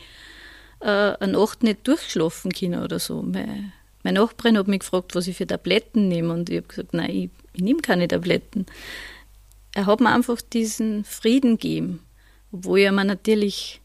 äh, 0.81 0.87
eine 0.87 1.33
Nacht 1.33 1.63
nicht 1.63 1.89
durchschlafen 1.89 2.53
können 2.53 2.83
oder 2.83 2.99
so. 2.99 3.23
Meine, 3.23 3.73
meine 4.03 4.21
Nachbarin 4.21 4.59
hat 4.59 4.69
mich 4.69 4.81
gefragt, 4.81 5.15
was 5.15 5.27
ich 5.27 5.39
für 5.39 5.47
Tabletten 5.47 6.09
nehme 6.09 6.35
und 6.35 6.51
ich 6.51 6.59
habe 6.59 6.69
gesagt, 6.69 6.93
nein, 6.93 7.11
ich, 7.11 7.31
ich 7.55 7.63
nehme 7.63 7.81
keine 7.81 8.07
Tabletten. 8.07 8.67
er 9.75 9.87
hat 9.87 10.01
mir 10.01 10.15
einfach 10.15 10.41
diesen 10.43 11.05
Frieden 11.05 11.53
gegeben, 11.53 12.01
obwohl 12.53 12.81
er 12.81 12.93
mir 12.93 13.07
natürlich 13.07 13.81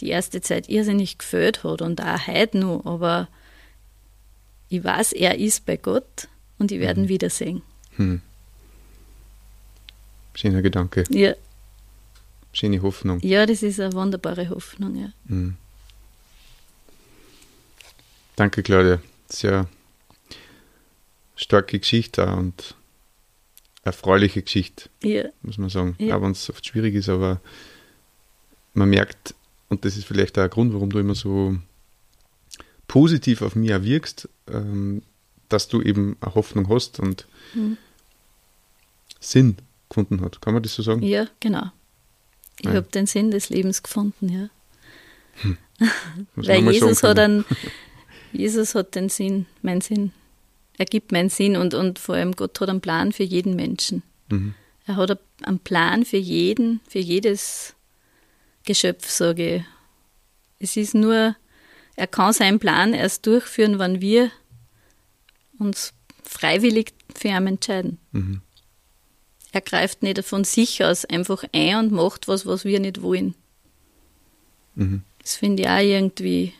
die 0.00 0.08
erste 0.08 0.40
Zeit 0.40 0.68
irrsinnig 0.68 1.18
gefällt 1.18 1.64
hat 1.64 1.82
und 1.82 2.00
auch 2.00 2.26
heute 2.26 2.58
noch, 2.58 2.84
aber 2.84 3.28
ich 4.68 4.82
weiß, 4.82 5.12
er 5.12 5.38
ist 5.38 5.66
bei 5.66 5.76
Gott 5.76 6.28
und 6.58 6.72
ich 6.72 6.80
werde 6.80 7.00
ihn 7.00 7.04
mhm. 7.04 7.08
wiedersehen. 7.08 7.62
Hm. 7.96 8.20
Schöner 10.34 10.62
Gedanke. 10.62 11.04
Ja. 11.10 11.34
Schöne 12.52 12.82
Hoffnung. 12.82 13.20
Ja, 13.20 13.46
das 13.46 13.62
ist 13.62 13.80
eine 13.80 13.92
wunderbare 13.92 14.48
Hoffnung, 14.50 14.96
ja. 14.96 15.12
Hm. 15.28 15.56
Danke, 18.36 18.62
Claudia. 18.62 19.00
Sehr 19.28 19.68
starke 21.36 21.78
Geschichte 21.78 22.26
und 22.26 22.74
erfreuliche 23.84 24.42
Geschichte, 24.42 24.88
ja. 25.02 25.24
muss 25.42 25.58
man 25.58 25.68
sagen. 25.68 25.94
Ja. 25.98 26.16
Auch 26.16 26.22
wenn 26.22 26.32
es 26.32 26.50
oft 26.50 26.66
schwierig 26.66 26.94
ist, 26.94 27.08
aber 27.08 27.40
man 28.72 28.88
merkt, 28.88 29.34
und 29.74 29.84
das 29.84 29.96
ist 29.96 30.06
vielleicht 30.06 30.38
auch 30.38 30.44
ein 30.44 30.50
Grund, 30.50 30.72
warum 30.72 30.90
du 30.90 30.98
immer 30.98 31.14
so 31.14 31.56
positiv 32.88 33.42
auf 33.42 33.56
mich 33.56 33.70
wirkst, 33.70 34.28
ähm, 34.48 35.02
dass 35.48 35.68
du 35.68 35.82
eben 35.82 36.16
eine 36.20 36.34
Hoffnung 36.34 36.68
hast 36.68 37.00
und 37.00 37.26
mhm. 37.54 37.76
Sinn 39.20 39.56
gefunden 39.88 40.20
hat. 40.20 40.40
Kann 40.40 40.54
man 40.54 40.62
das 40.62 40.74
so 40.74 40.82
sagen? 40.82 41.02
Ja, 41.02 41.26
genau. 41.40 41.70
Ich 42.60 42.66
ja. 42.66 42.74
habe 42.74 42.88
den 42.92 43.06
Sinn 43.06 43.30
des 43.30 43.48
Lebens 43.48 43.82
gefunden, 43.82 44.28
ja. 44.28 44.48
Hm. 45.42 45.58
Weil 46.36 46.70
Jesus 46.70 47.02
hat, 47.02 47.18
einen, 47.18 47.44
Jesus 48.32 48.74
hat 48.74 48.94
den 48.94 49.08
Sinn, 49.08 49.46
mein 49.62 49.80
Sinn 49.80 50.12
er 50.76 50.86
gibt 50.86 51.12
meinen 51.12 51.28
Sinn 51.28 51.56
und, 51.56 51.74
und 51.74 51.98
vor 51.98 52.16
allem 52.16 52.32
Gott 52.32 52.60
hat 52.60 52.68
einen 52.68 52.80
Plan 52.80 53.12
für 53.12 53.22
jeden 53.22 53.54
Menschen. 53.54 54.02
Mhm. 54.28 54.54
Er 54.86 54.96
hat 54.96 55.18
einen 55.42 55.60
Plan 55.60 56.04
für 56.04 56.16
jeden, 56.16 56.80
für 56.88 56.98
jedes 56.98 57.74
Geschöpf, 58.64 59.08
sage 59.08 59.56
ich. 59.56 59.64
Es 60.58 60.76
ist 60.76 60.94
nur, 60.94 61.36
er 61.96 62.06
kann 62.06 62.32
seinen 62.32 62.58
Plan 62.58 62.94
erst 62.94 63.26
durchführen, 63.26 63.78
wenn 63.78 64.00
wir 64.00 64.30
uns 65.58 65.92
freiwillig 66.22 66.92
für 67.14 67.28
ihn 67.28 67.46
entscheiden. 67.46 67.98
Mhm. 68.12 68.40
Er 69.52 69.60
greift 69.60 70.02
nicht 70.02 70.24
von 70.24 70.42
sich 70.42 70.82
aus 70.82 71.04
einfach 71.04 71.44
ein 71.52 71.76
und 71.76 71.92
macht 71.92 72.26
was, 72.26 72.44
was 72.44 72.64
wir 72.64 72.80
nicht 72.80 73.02
wollen. 73.02 73.34
Mhm. 74.74 75.02
Das 75.20 75.36
finde 75.36 75.62
ich 75.62 75.68
auch 75.68 75.78
irgendwie 75.78 76.52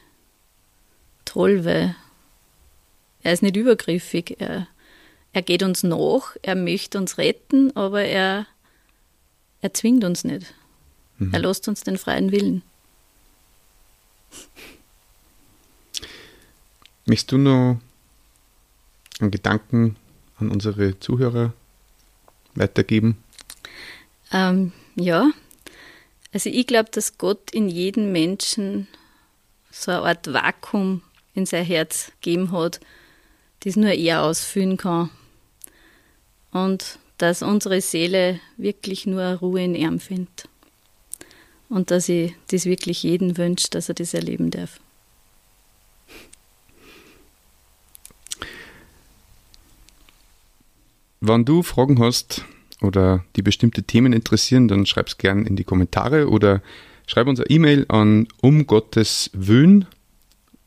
toll, 1.25 1.65
weil 1.65 1.97
er 3.23 3.33
ist 3.33 3.43
nicht 3.43 3.57
übergriffig. 3.57 4.37
Er, 4.39 4.69
er 5.33 5.43
geht 5.43 5.63
uns 5.63 5.83
nach, 5.83 6.37
er 6.43 6.55
möchte 6.55 6.99
uns 6.99 7.19
retten, 7.19 7.75
aber 7.77 8.03
er, 8.03 8.47
er 9.61 9.75
zwingt 9.75 10.05
uns 10.05 10.23
nicht. 10.23 10.55
Mhm. 11.19 11.33
Er 11.33 11.41
lässt 11.41 11.69
uns 11.69 11.83
den 11.83 11.99
freien 11.99 12.33
Willen. 12.33 12.63
Möchtest 17.07 17.33
du 17.33 17.39
noch 17.39 17.81
einen 19.21 19.31
Gedanken 19.31 19.97
an 20.39 20.51
unsere 20.51 20.99
Zuhörer 20.99 21.53
weitergeben? 22.55 23.19
Ähm, 24.33 24.73
ja, 24.97 25.31
also 26.33 26.51
ich 26.51 26.67
glaube, 26.67 26.91
dass 26.91 27.19
Gott 27.19 27.51
in 27.53 27.69
jedem 27.69 28.11
Menschen 28.11 28.89
so 29.71 29.93
eine 29.93 30.03
Art 30.03 30.33
Vakuum 30.33 31.03
in 31.35 31.47
sein 31.47 31.65
Herz 31.65 32.11
gegeben 32.21 32.53
hat, 32.53 32.81
das 33.61 33.77
nur 33.77 33.91
er 33.91 34.23
ausfüllen 34.23 34.77
kann. 34.77 35.11
Und 36.51 36.99
dass 37.19 37.43
unsere 37.43 37.81
Seele 37.81 38.41
wirklich 38.57 39.07
nur 39.07 39.23
Ruhe 39.35 39.63
in 39.63 39.75
ihm 39.75 40.01
findet. 40.01 40.49
Und 41.69 41.91
dass 41.91 42.09
ich 42.09 42.35
das 42.49 42.67
wirklich 42.67 43.03
jeden 43.03 43.37
wünsche, 43.37 43.69
dass 43.71 43.89
er 43.89 43.95
das 43.95 44.15
erleben 44.15 44.51
darf. 44.51 44.81
Wenn 51.21 51.47
du 51.47 51.63
Fragen 51.63 52.01
hast 52.01 52.45
oder 52.83 53.25
die 53.37 53.43
bestimmte 53.43 53.83
Themen 53.83 54.13
interessieren, 54.13 54.69
dann 54.69 54.85
schreib 54.85 55.09
es 55.09 55.17
gerne 55.17 55.47
in 55.49 55.57
die 55.57 55.65
Kommentare 55.65 56.29
oder 56.29 56.61
schreib 57.07 57.29
uns 57.29 57.41
eine 57.41 57.49
E-Mail 57.49 57.87
an 57.89 58.29
um 58.43 58.67
Gottes 58.67 59.31
Wöhn, 59.33 59.87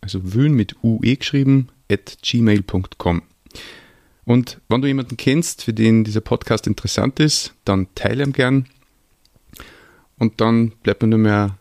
also 0.01 0.33
Wöhn 0.33 0.53
mit 0.53 0.75
UE 0.83 1.15
geschrieben, 1.17 1.69
at 1.91 2.17
gmail.com. 2.23 3.21
Und 4.25 4.59
wenn 4.67 4.81
du 4.81 4.87
jemanden 4.87 5.15
kennst, 5.15 5.63
für 5.63 5.73
den 5.73 6.03
dieser 6.03 6.21
Podcast 6.21 6.65
interessant 6.65 7.19
ist, 7.19 7.53
dann 7.63 7.87
teile 7.93 8.23
ihn 8.23 8.33
gern. 8.33 8.65
Und 10.19 10.41
dann 10.41 10.71
bleibt 10.83 11.01
mir 11.01 11.09
nur 11.09 11.19
mehr 11.19 11.57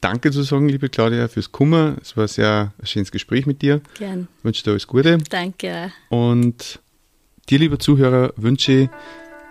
Danke 0.00 0.32
zu 0.32 0.42
sagen, 0.42 0.68
liebe 0.68 0.88
Claudia, 0.88 1.28
fürs 1.28 1.52
Kummer. 1.52 1.96
Es 2.02 2.16
war 2.16 2.26
sehr 2.26 2.72
ein 2.80 2.86
schönes 2.86 3.12
Gespräch 3.12 3.46
mit 3.46 3.62
dir. 3.62 3.80
Gern. 3.98 4.26
Ich 4.38 4.44
wünsche 4.44 4.64
dir 4.64 4.72
alles 4.72 4.88
Gute. 4.88 5.18
Danke. 5.30 5.92
Und 6.08 6.80
dir, 7.48 7.60
lieber 7.60 7.78
Zuhörer, 7.78 8.32
wünsche 8.36 8.72
ich, 8.72 8.90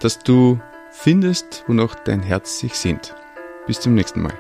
dass 0.02 0.20
du 0.20 0.60
findest, 0.92 1.64
wonach 1.68 1.96
dein 2.04 2.22
Herz 2.22 2.60
sich 2.60 2.74
sehnt. 2.74 3.16
Bis 3.66 3.80
zum 3.80 3.94
nächsten 3.94 4.22
Mal. 4.22 4.34